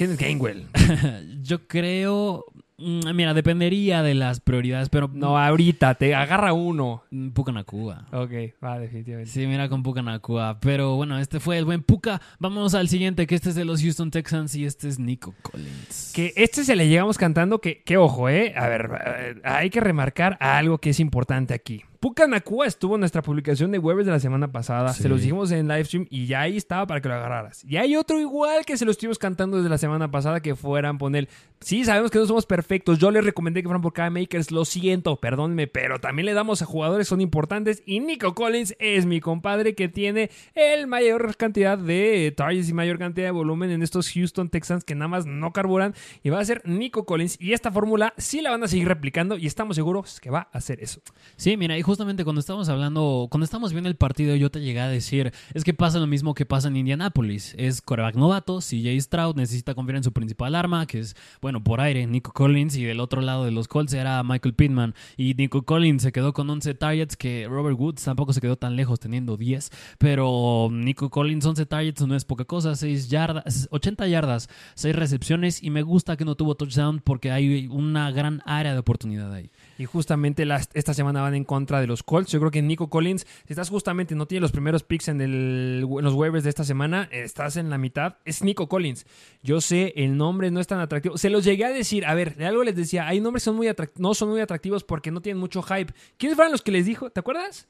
[0.00, 0.66] Kenneth Gainwell.
[1.42, 2.46] Yo creo,
[2.78, 7.02] mm, mira, dependería de las prioridades, pero No, ahorita, te agarra uno.
[7.10, 8.06] mm, Puka Nakua.
[8.12, 8.30] Ok,
[8.64, 9.30] va, definitivamente.
[9.30, 10.58] Sí, mira con Puka Nakua.
[10.60, 12.22] Pero bueno, este fue el buen Puka.
[12.38, 16.12] Vámonos al siguiente, que este es de los Houston Texans y este es Nico Collins.
[16.14, 18.54] Que este se le llegamos cantando que, que ojo, eh.
[18.56, 21.82] A ver, eh, hay que remarcar algo que es importante aquí.
[22.00, 24.94] Puka Nakua estuvo en nuestra publicación de Webbers de la semana pasada.
[24.94, 25.02] Sí.
[25.02, 27.62] Se los dijimos en live stream y ya ahí estaba para que lo agarraras.
[27.62, 30.96] Y hay otro igual que se lo estuvimos cantando desde la semana pasada que fueran
[30.96, 31.28] poner.
[31.60, 32.98] Sí, sabemos que no somos perfectos.
[32.98, 34.50] Yo les recomendé que fueran por cada Makers.
[34.50, 37.82] Lo siento, perdónenme, pero también le damos a jugadores que son importantes.
[37.84, 42.98] Y Nico Collins es mi compadre que tiene el mayor cantidad de targets y mayor
[42.98, 45.94] cantidad de volumen en estos Houston Texans que nada más no carburan.
[46.22, 47.36] Y va a ser Nico Collins.
[47.38, 50.56] Y esta fórmula sí la van a seguir replicando y estamos seguros que va a
[50.56, 51.02] hacer eso.
[51.36, 54.78] Sí, mira, y justamente cuando estábamos hablando, cuando estábamos viendo el partido, yo te llegué
[54.78, 57.52] a decir, es que pasa lo mismo que pasa en Indianapolis.
[57.58, 61.80] Es coreback novato, CJ Stroud necesita confiar en su principal arma, que es, bueno, por
[61.80, 64.94] aire, Nico Collins, y del otro lado de los Colts era Michael Pittman.
[65.16, 68.76] Y Nico Collins se quedó con 11 targets, que Robert Woods tampoco se quedó tan
[68.76, 69.70] lejos, teniendo 10.
[69.98, 75.60] Pero Nico Collins, 11 targets no es poca cosa, 6 yardas, 80 yardas, 6 recepciones,
[75.60, 79.50] y me gusta que no tuvo touchdown porque hay una gran área de oportunidad ahí.
[79.76, 82.30] Y justamente las- esta semana van en contra de los Colts.
[82.32, 85.86] Yo creo que Nico Collins, si estás justamente, no tiene los primeros picks en, el-
[85.90, 89.06] en los waivers de esta semana, estás en la mitad, es Nico Collins.
[89.42, 91.18] Yo sé, el nombre no es tan atractivo.
[91.18, 93.56] Se los llegué a decir, a ver, de algo les decía, hay nombres que son
[93.56, 95.92] muy no son muy atractivos porque no tienen mucho hype.
[96.16, 97.10] ¿Quiénes fueron los que les dijo?
[97.10, 97.66] ¿Te acuerdas?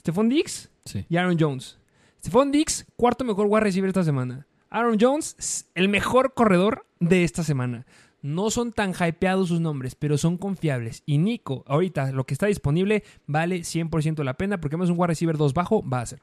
[0.00, 1.04] Stephon Diggs Sí.
[1.08, 1.78] y Aaron Jones.
[2.20, 4.46] Stephon Diggs, cuarto mejor wide receiver esta semana.
[4.70, 7.84] Aaron Jones, el mejor corredor de esta semana.
[8.22, 11.02] No son tan hypeados sus nombres, pero son confiables.
[11.06, 15.08] Y Nico, ahorita lo que está disponible vale 100% la pena porque es un wide
[15.08, 16.20] receiver 2 bajo, va a ser.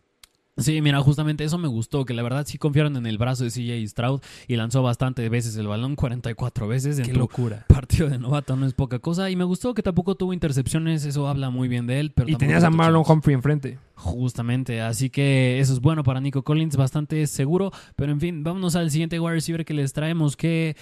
[0.60, 3.51] Sí, mira, justamente eso me gustó, que la verdad sí confiaron en el brazo de
[3.51, 7.66] CJ Stroud y lanzó bastante veces el balón, 44 veces en Qué locura.
[7.68, 9.30] partido de novato, no es poca cosa.
[9.30, 12.12] Y me gustó que tampoco tuvo intercepciones, eso habla muy bien de él.
[12.12, 13.03] Pero Y tenías a Marlon.
[13.07, 13.78] Humphrey enfrente.
[13.95, 17.72] Justamente, así que eso es bueno para Nico Collins, bastante seguro.
[17.97, 20.78] Pero en fin, vámonos al siguiente wide receiver que les traemos, que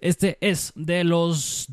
[0.00, 1.68] este es de los,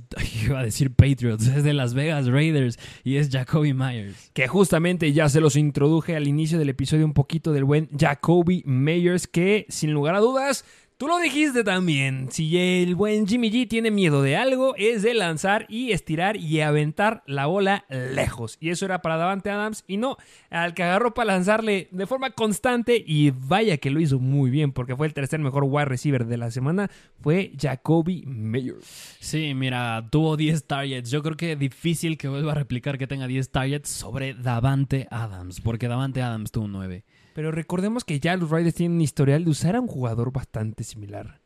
[0.46, 4.32] iba a decir Patriots, es de Las Vegas Raiders y es Jacoby Myers.
[4.34, 8.64] que justamente ya se los introduje al inicio del episodio un poquito del buen Jacoby
[8.66, 10.66] Meyers, que sin lugar a dudas,
[10.98, 15.14] tú lo dijiste también, si el buen Jimmy G tiene miedo de algo, es de
[15.14, 18.58] lanzar y estirar y aventar la bola lejos.
[18.60, 20.18] Y eso era para Davante Adams, y no,
[20.50, 24.72] al que agarró para lanzarle de forma constante, y vaya que lo hizo muy bien,
[24.72, 26.90] porque fue el tercer mejor wide receiver de la semana,
[27.22, 29.18] fue Jacoby Meyers.
[29.20, 31.12] Sí, mira, tuvo 10 targets.
[31.12, 35.62] Yo creo que difícil que vuelva a replicar que tenga 10 targets sobre Davante Adams,
[35.62, 37.04] porque Davante Adams tuvo 9.
[37.38, 40.84] Pero recordemos que ya los Raiders tienen un historial de usar a un jugador bastante
[40.84, 41.40] similar.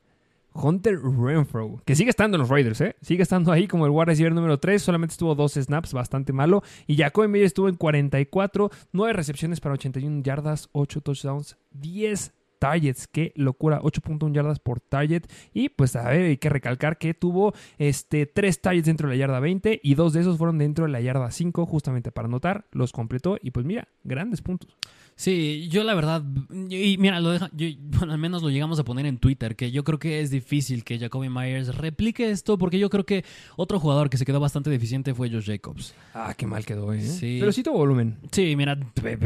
[0.54, 2.96] Hunter Renfro, que sigue estando en los Raiders, ¿eh?
[3.02, 6.64] Sigue estando ahí como el wide receiver número 3, solamente estuvo dos snaps, bastante malo.
[6.88, 13.08] Y Jacoby Meyer estuvo en 44, 9 recepciones para 81 yardas, 8 touchdowns, 10 targets.
[13.08, 15.24] Qué locura, 8.1 yardas por target.
[15.54, 19.20] Y pues a ver, hay que recalcar que tuvo este, 3 targets dentro de la
[19.20, 22.64] yarda 20 y dos de esos fueron dentro de la yarda 5, justamente para anotar,
[22.72, 23.38] los completó.
[23.42, 24.78] Y pues mira, grandes puntos.
[25.16, 26.24] Sí, yo la verdad,
[26.70, 29.70] y mira, lo deja, yo- bueno, al menos lo llegamos a poner en Twitter, que
[29.72, 33.24] yo creo que es difícil que Jacoby Myers replique esto, porque yo creo que
[33.56, 35.94] otro jugador que se quedó bastante deficiente fue Josh Jacobs.
[36.16, 37.02] Ah, qué mal quedó, ¿eh?
[37.02, 37.38] Sí.
[37.40, 38.18] Pero sí tuvo volumen.
[38.32, 38.78] Sí, mira,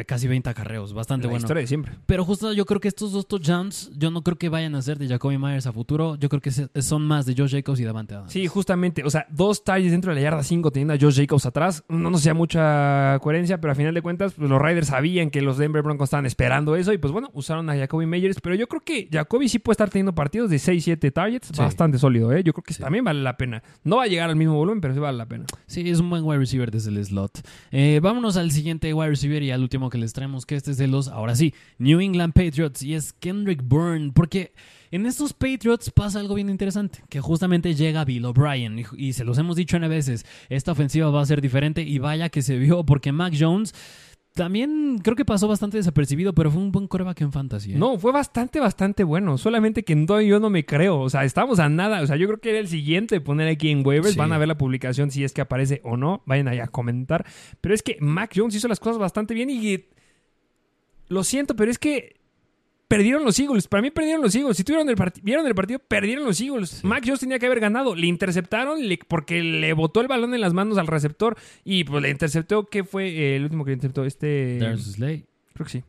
[0.06, 1.44] casi 20 acarreos, bastante La bueno.
[1.46, 1.94] historia de siempre.
[2.06, 4.98] Pero justo yo creo que estos dos touchdowns, yo no creo que vayan a ser
[5.00, 8.16] de Jacoby Myers a futuro, yo creo que son más de Josh Jacobs y Davante
[8.16, 8.34] Adams.
[8.34, 9.04] Sí, justamente.
[9.06, 11.84] O sea, dos talles dentro de la yarda 5 teniendo a Josh Jacobs atrás.
[11.88, 15.42] No nos hacía mucha coherencia, pero a final de cuentas, pues, los Riders sabían que
[15.42, 18.40] los Denver Broncos estaban esperando eso y pues bueno, usaron a Jacoby Meyers.
[18.42, 21.48] Pero yo creo que Jacoby sí puede estar teniendo partidos de 6-7 targets.
[21.48, 21.58] Sí.
[21.58, 22.44] Bastante sólido, ¿eh?
[22.44, 22.82] Yo creo que Sí.
[22.82, 23.64] también vale la pena.
[23.84, 25.46] No va a llegar al mismo volumen, pero sí vale la pena.
[25.68, 27.42] Sí, es un buen wide receiver desde el slot.
[27.72, 30.78] Eh, vámonos al siguiente wide receiver y al último que les traemos, que este es
[30.78, 34.54] de los, ahora sí, New England Patriots y es Kendrick Bourne, porque
[34.92, 39.26] en estos Patriots pasa algo bien interesante, que justamente llega Bill O'Brien y, y se
[39.26, 42.58] los hemos dicho N veces, esta ofensiva va a ser diferente y vaya que se
[42.58, 43.74] vio porque Mac Jones
[44.36, 47.74] también creo que pasó bastante desapercibido, pero fue un buen coreback en fantasy.
[47.74, 47.78] ¿eh?
[47.78, 49.38] No, fue bastante, bastante bueno.
[49.38, 51.00] Solamente que no, yo no me creo.
[51.00, 52.02] O sea, estamos a nada.
[52.02, 54.12] O sea, yo creo que era el siguiente poner aquí en waivers.
[54.12, 54.20] Sí.
[54.20, 56.22] Van a ver la publicación si es que aparece o no.
[56.26, 57.26] Vayan ahí a comentar.
[57.62, 59.86] Pero es que Mac Jones hizo las cosas bastante bien y...
[61.08, 62.20] Lo siento, pero es que
[62.88, 63.68] perdieron los Eagles.
[63.68, 64.58] Para mí perdieron los Eagles.
[64.58, 66.70] Si tuvieron el vieron el partido, perdieron los Eagles.
[66.70, 66.88] Sí.
[66.88, 67.96] Mac Jones tenía que haber ganado.
[67.96, 72.02] Le interceptaron le- porque le botó el balón en las manos al receptor y pues
[72.04, 72.66] le interceptó.
[72.66, 74.06] ¿Qué fue eh, el último que le interceptó?
[74.06, 74.58] Este...
[74.60, 75.26] Darius Slay.
[75.54, 75.84] Creo que sí.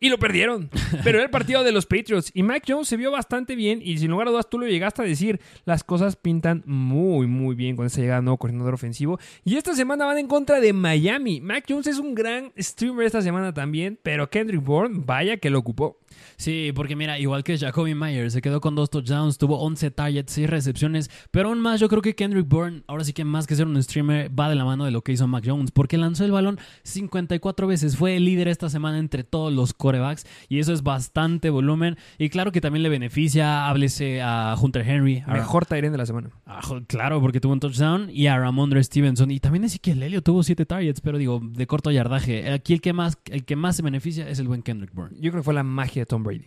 [0.00, 0.70] Y lo perdieron.
[1.02, 2.30] Pero era el partido de los Patriots.
[2.32, 3.80] Y Mac Jones se vio bastante bien.
[3.82, 5.40] Y sin lugar a dudas, tú lo llegaste a decir.
[5.64, 9.18] Las cosas pintan muy, muy bien con esa llegada de nuevo coordinador ofensivo.
[9.44, 11.40] Y esta semana van en contra de Miami.
[11.40, 13.98] Mac Jones es un gran streamer esta semana también.
[14.02, 15.98] Pero Kendrick Bourne, vaya que lo ocupó.
[16.36, 20.32] Sí, porque mira, igual que Jacoby Myers, se quedó con dos touchdowns, tuvo 11 targets,
[20.32, 23.56] 6 recepciones, pero aún más yo creo que Kendrick Bourne, ahora sí que más que
[23.56, 26.24] ser un streamer, va de la mano de lo que hizo Mac Jones, porque lanzó
[26.24, 30.72] el balón 54 veces, fue el líder esta semana entre todos los corebacks, y eso
[30.74, 35.64] es bastante volumen, y claro que también le beneficia, háblese a Hunter Henry, a- Mejor
[35.66, 36.30] Tyrion de la semana.
[36.46, 40.42] a- claro, porque tuvo un touchdown, y a Ramondre Stevenson, y también Ezequiel Elliott tuvo
[40.42, 43.82] 7 targets, pero digo, de corto yardaje, aquí el que más, el que más se
[43.82, 46.44] beneficia es el buen Kendrick Bourne, Yo creo que fue la magia de Tom Brady.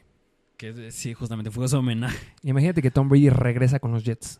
[0.57, 2.19] que sí, justamente fue su homenaje.
[2.43, 4.39] Imagínate que Tom Brady regresa con los Jets.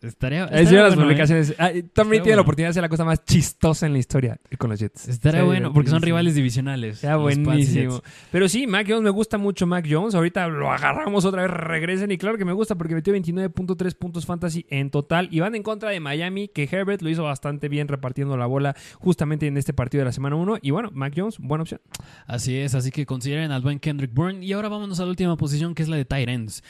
[0.00, 1.04] Estaría, estaría sí, las bueno, ¿eh?
[1.06, 1.54] publicaciones.
[1.58, 3.98] Ah, Tom Brady Estaría tiene la oportunidad de hacer la cosa más chistosa en la
[3.98, 5.08] historia con los Jets.
[5.08, 6.96] Estaría bueno, porque son rivales divisionales.
[6.96, 8.00] Está buenísimo.
[8.30, 10.14] Pero sí, Mac Jones, me gusta mucho Mac Jones.
[10.14, 12.12] Ahorita lo agarramos otra vez, regresen.
[12.12, 15.28] Y claro que me gusta porque metió 29.3 puntos fantasy en total.
[15.32, 18.76] Y van en contra de Miami, que Herbert lo hizo bastante bien repartiendo la bola
[19.00, 20.58] justamente en este partido de la semana 1.
[20.62, 21.80] Y bueno, Mac Jones, buena opción.
[22.26, 24.44] Así es, así que consideren al buen Kendrick Bourne.
[24.44, 26.62] Y ahora vámonos a la última posición, que es la de ends.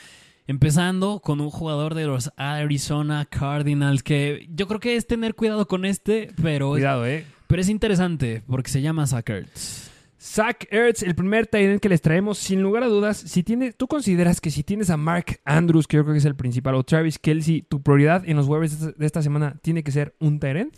[0.49, 5.67] Empezando con un jugador de los Arizona Cardinals, que yo creo que es tener cuidado
[5.67, 7.23] con este, pero Cuidado, eh.
[7.45, 9.91] Pero es interesante porque se llama Zach Ertz.
[10.19, 13.73] Zach Ertz, el primer tight end que les traemos, sin lugar a dudas, si tiene,
[13.73, 16.73] tú consideras que si tienes a Mark Andrews, que yo creo que es el principal,
[16.73, 20.39] o Travis Kelsey, tu prioridad en los waivers de esta semana tiene que ser un
[20.39, 20.71] tight end?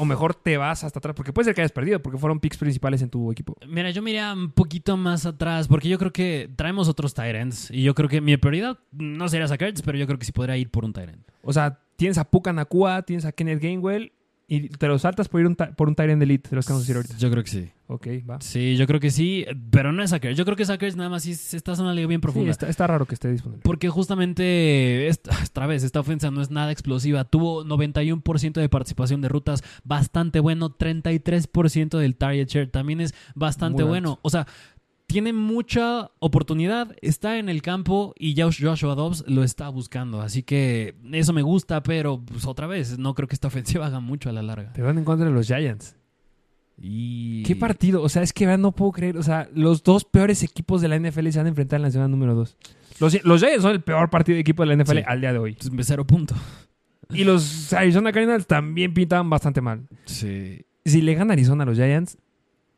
[0.00, 2.56] O mejor te vas hasta atrás, porque puede ser que hayas perdido, porque fueron picks
[2.56, 3.54] principales en tu equipo.
[3.68, 7.70] Mira, yo me iría un poquito más atrás, porque yo creo que traemos otros Tyrants.
[7.70, 10.56] Y yo creo que mi prioridad no sería Ertz, pero yo creo que sí podría
[10.56, 11.28] ir por un Tyrant.
[11.42, 14.12] O sea, tienes a Puka Nakua, tienes a Kenneth Gainwell,
[14.52, 16.82] y te lo saltas por ir un por un Tyrant Elite, te los que vamos
[16.82, 17.16] a decir ahorita.
[17.16, 17.70] Yo creo que sí.
[17.86, 18.40] Ok, va.
[18.40, 20.36] Sí, yo creo que sí, pero no es Zach Ertz.
[20.38, 22.50] Yo creo que Zach Ertz nada más sí estás en una liga bien Sí, profunda.
[22.52, 23.62] está, está raro que esté disponible.
[23.64, 27.24] Porque justamente, esta, otra vez, esta ofensa no es nada explosiva.
[27.24, 30.76] Tuvo 91% de participación de rutas, bastante bueno.
[30.76, 34.08] 33% del target share también es bastante Muy bueno.
[34.10, 34.20] alto.
[34.22, 34.46] O sea,
[35.10, 40.20] tiene mucha oportunidad, está en el campo y Josh- Joshua Dobbs lo está buscando.
[40.22, 44.00] Así que eso me gusta, pero pues, otra vez, no creo que esta ofensiva haga
[44.00, 44.72] mucho a la larga.
[44.72, 45.96] Te van en contra de los Giants.
[46.82, 47.42] Y...
[47.42, 48.02] ¿Qué partido?
[48.02, 49.16] O sea, es que no puedo creer.
[49.18, 51.90] O sea, los dos peores equipos de la NFL se van a enfrentar en la
[51.90, 52.56] semana número 2.
[53.00, 55.04] Los, los Giants son el peor partido de equipo de la NFL Sí.
[55.06, 55.54] al día de hoy.
[55.74, 56.34] Pues, Cero punto.
[57.12, 59.88] Y los Arizona Cardinals también pintaban bastante mal.
[60.06, 60.62] Sí.
[60.84, 62.16] Si le gana Arizona a los Giants,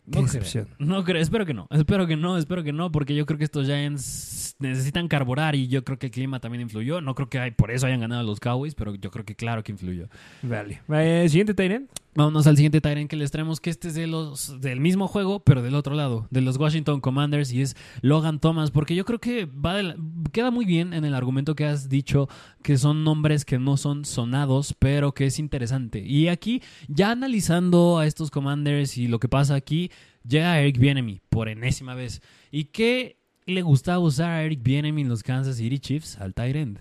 [0.04, 0.66] No creo.
[0.78, 1.68] No creo, espero que no.
[1.70, 5.68] Espero que no, espero que no, porque yo creo que estos Giants necesitan carburar y
[5.68, 7.00] yo creo que el clima también influyó.
[7.00, 9.62] No creo que hay, por eso hayan ganado los Cowboys, pero yo creo que claro
[9.62, 10.08] que influyó.
[10.42, 10.82] Vale.
[10.88, 11.88] Eh, siguiente Tyrant.
[12.14, 15.40] Vámonos al siguiente Tyrant que les traemos, que este es de los del mismo juego,
[15.40, 19.18] pero del otro lado, de los Washington Commanders, y es Logan Thomas, porque yo creo
[19.18, 19.96] que va de la-
[20.30, 22.28] queda muy bien en el argumento que has dicho,
[22.62, 26.00] que son nombres que no son sonados, pero que es interesante.
[26.06, 29.90] Y aquí, ya analizando a estos Commanders y lo que pasa aquí,
[30.26, 32.22] llega Eric Bienemy por enésima vez.
[32.50, 36.18] ¿Y qué le gustaba usar a Eric Bienemy en los Kansas City Chiefs?
[36.20, 36.80] Al Tyrant.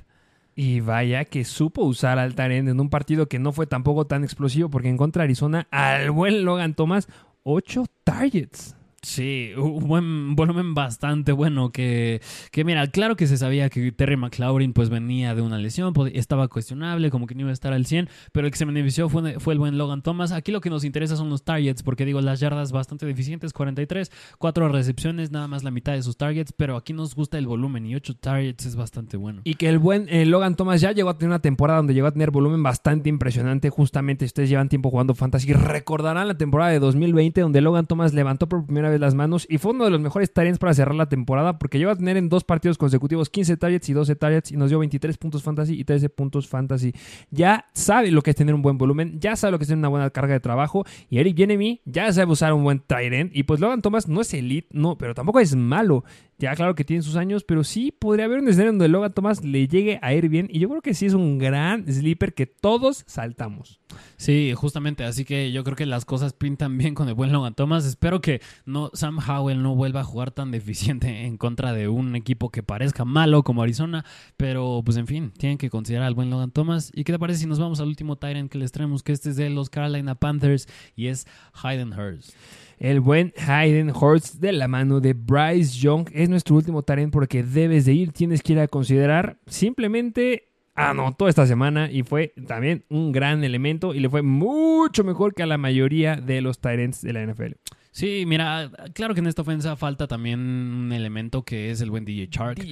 [0.55, 4.23] Y vaya que supo usar al Tyrant en un partido que no fue tampoco tan
[4.23, 7.07] explosivo, porque en contra de Arizona, al buen Logan Thomas,
[7.43, 8.75] 8 targets.
[9.03, 12.21] Sí, un buen volumen bastante bueno que,
[12.51, 16.47] que mira, claro que se sabía que Terry McLaurin pues venía de una lesión, estaba
[16.49, 19.39] cuestionable, como que no iba a estar al 100, pero el que se benefició fue,
[19.39, 20.31] fue el buen Logan Thomas.
[20.31, 24.11] Aquí lo que nos interesa son los targets, porque digo, las yardas bastante deficientes, 43,
[24.37, 27.87] 4 recepciones, nada más la mitad de sus targets, pero aquí nos gusta el volumen
[27.87, 29.41] y 8 targets es bastante bueno.
[29.45, 32.05] Y que el buen eh, Logan Thomas ya llegó a tener una temporada donde llegó
[32.05, 33.71] a tener volumen bastante impresionante.
[33.71, 38.47] Justamente, ustedes llevan tiempo jugando Fantasy, recordarán la temporada de 2020 donde Logan Thomas levantó
[38.47, 41.09] por primera vez las manos y fue uno de los mejores targets para cerrar la
[41.09, 44.57] temporada porque llegó a tener en dos partidos consecutivos 15 targets y 12 targets y
[44.57, 46.93] nos dio 23 puntos Fantasy y 13 puntos Fantasy.
[47.29, 49.79] Ya sabe lo que es tener un buen volumen, ya sabe lo que es tener
[49.79, 53.31] una buena carga de trabajo y Eric Bienemy ya sabe usar un buen tight end
[53.33, 56.03] y pues Logan Thomas no es elite, no, pero tampoco es malo.
[56.41, 59.43] Ya claro que tiene sus años, pero sí podría haber un escenario donde Logan Thomas
[59.43, 60.47] le llegue a ir bien.
[60.51, 63.79] Y yo creo que sí es un gran sleeper que todos saltamos.
[64.17, 67.53] Sí, justamente, así que yo creo que las cosas pintan bien con el buen Logan
[67.53, 67.85] Thomas.
[67.85, 72.15] Espero que no Sam Howell no vuelva a jugar tan deficiente en contra de un
[72.15, 74.03] equipo que parezca malo como Arizona,
[74.35, 76.91] pero pues en fin, tienen que considerar al buen Logan Thomas.
[76.95, 79.29] ¿Y qué te parece si nos vamos al último Tyrant que les traemos, que este
[79.29, 81.27] es de los Carolina Panthers y es
[81.61, 82.33] Hayden Hurst?
[82.81, 87.43] El buen Hayden Hurst de la mano de Bryce Young es nuestro último talent porque
[87.43, 89.37] debes de ir, tienes que ir a considerar.
[89.45, 95.35] Simplemente anotó esta semana y fue también un gran elemento y le fue mucho mejor
[95.35, 97.51] que a la mayoría de los Tyrants de la NFL.
[97.91, 102.05] Sí, mira, claro que en esta ofensa falta también un elemento que es el buen
[102.05, 102.65] DJ Chark.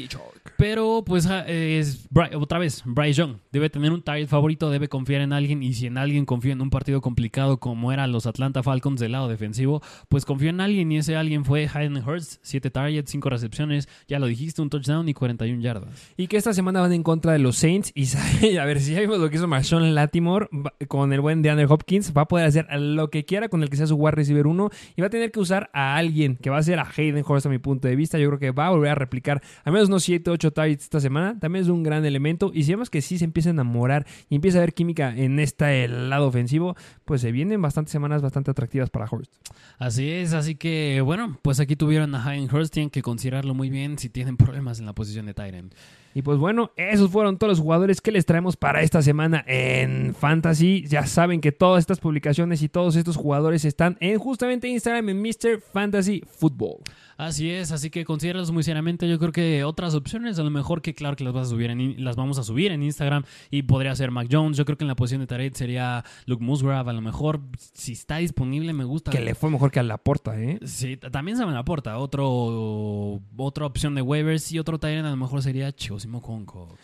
[0.57, 5.33] Pero pues es otra vez, Bryce Young debe tener un target favorito, debe confiar en
[5.33, 9.01] alguien y si en alguien confía en un partido complicado como eran los Atlanta Falcons
[9.01, 13.11] del lado defensivo, pues confía en alguien y ese alguien fue Hayden Hurst, 7 targets,
[13.11, 16.13] 5 recepciones, ya lo dijiste, un touchdown y 41 yardas.
[16.15, 17.91] Y que esta semana van en contra de los Saints.
[17.93, 20.47] Y a ver, si ya vimos lo que hizo Marshawn Latimore
[20.87, 23.75] con el buen DeAndre Hopkins, va a poder hacer lo que quiera con el que
[23.75, 26.63] sea su wide receiver 1 y va tener que usar a alguien que va a
[26.63, 28.17] ser a Hayden Hurst a mi punto de vista.
[28.17, 30.99] Yo creo que va a volver a replicar al menos unos 7, 8 targets esta
[30.99, 31.39] semana.
[31.39, 32.51] También es un gran elemento.
[32.53, 35.39] Y si vemos que sí se empieza a enamorar y empieza a haber química en
[35.39, 39.33] este lado ofensivo, pues se vienen bastantes semanas bastante atractivas para Hurst.
[39.77, 43.69] Así es, así que bueno, pues aquí tuvieron a Hayden Hurst, tienen que considerarlo muy
[43.69, 45.73] bien si tienen problemas en la posición de Tyrant.
[46.13, 50.15] Y pues bueno, esos fueron todos los jugadores que les traemos para esta semana en
[50.15, 50.85] Fantasy.
[50.87, 55.21] Ya saben que todas estas publicaciones y todos estos jugadores están en justamente Instagram en
[55.21, 55.61] Mr.
[55.61, 56.79] Fantasy Football.
[57.19, 59.05] Así es, así que considéralos muy seriamente.
[59.09, 61.69] Yo creo que otras opciones, a lo mejor que claro que las vas a subir
[61.69, 64.55] en, las vamos a subir en Instagram y podría ser Mac Jones.
[64.55, 66.89] Yo creo que en la posición de Target sería Luke Musgrave.
[66.89, 67.41] A lo mejor,
[67.73, 69.11] si está disponible, me gusta.
[69.11, 70.59] Que le fue mejor que a la porta, ¿eh?
[70.63, 71.97] Sí, también se me aporta.
[71.97, 76.77] Otro, otra opción de waivers y otro Tyrant a lo mejor sería Chosimo Conco.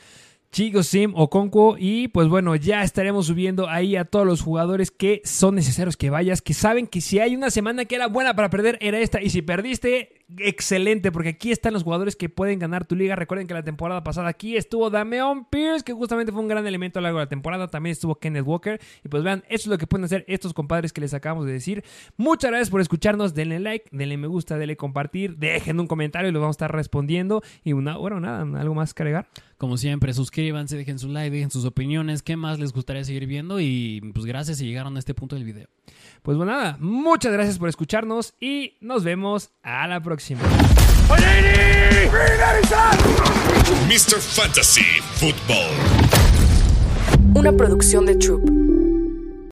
[0.56, 1.76] Chico Sim o Conquo.
[1.78, 6.10] Y pues bueno, ya estaremos subiendo ahí a todos los jugadores que son necesarios que
[6.10, 9.22] vayas, que saben que si hay una semana que era buena para perder, era esta.
[9.22, 13.18] Y si perdiste, excelente, porque aquí están los jugadores que pueden ganar tu liga.
[13.18, 17.00] Recuerden que la temporada pasada aquí estuvo Dameon Pierce, que justamente fue un gran elemento
[17.00, 17.68] a lo largo de la temporada.
[17.68, 18.80] También estuvo Kenneth Walker.
[19.04, 21.52] Y pues vean, eso es lo que pueden hacer estos compadres que les acabamos de
[21.52, 21.84] decir.
[22.16, 23.34] Muchas gracias por escucharnos.
[23.34, 26.72] Denle like, denle me gusta, denle compartir, dejen un comentario y lo vamos a estar
[26.74, 27.44] respondiendo.
[27.62, 29.28] Y una, bueno, nada, algo más que agregar.
[29.66, 33.60] Como siempre, suscríbanse, dejen su like, dejen sus opiniones, qué más les gustaría seguir viendo
[33.60, 35.68] y pues gracias si llegaron a este punto del video.
[36.22, 40.40] Pues bueno, nada, muchas gracias por escucharnos y nos vemos a la próxima.
[43.88, 44.20] Mr.
[44.22, 44.86] Fantasy
[45.16, 45.72] Football.
[47.34, 48.65] Una producción de Troop.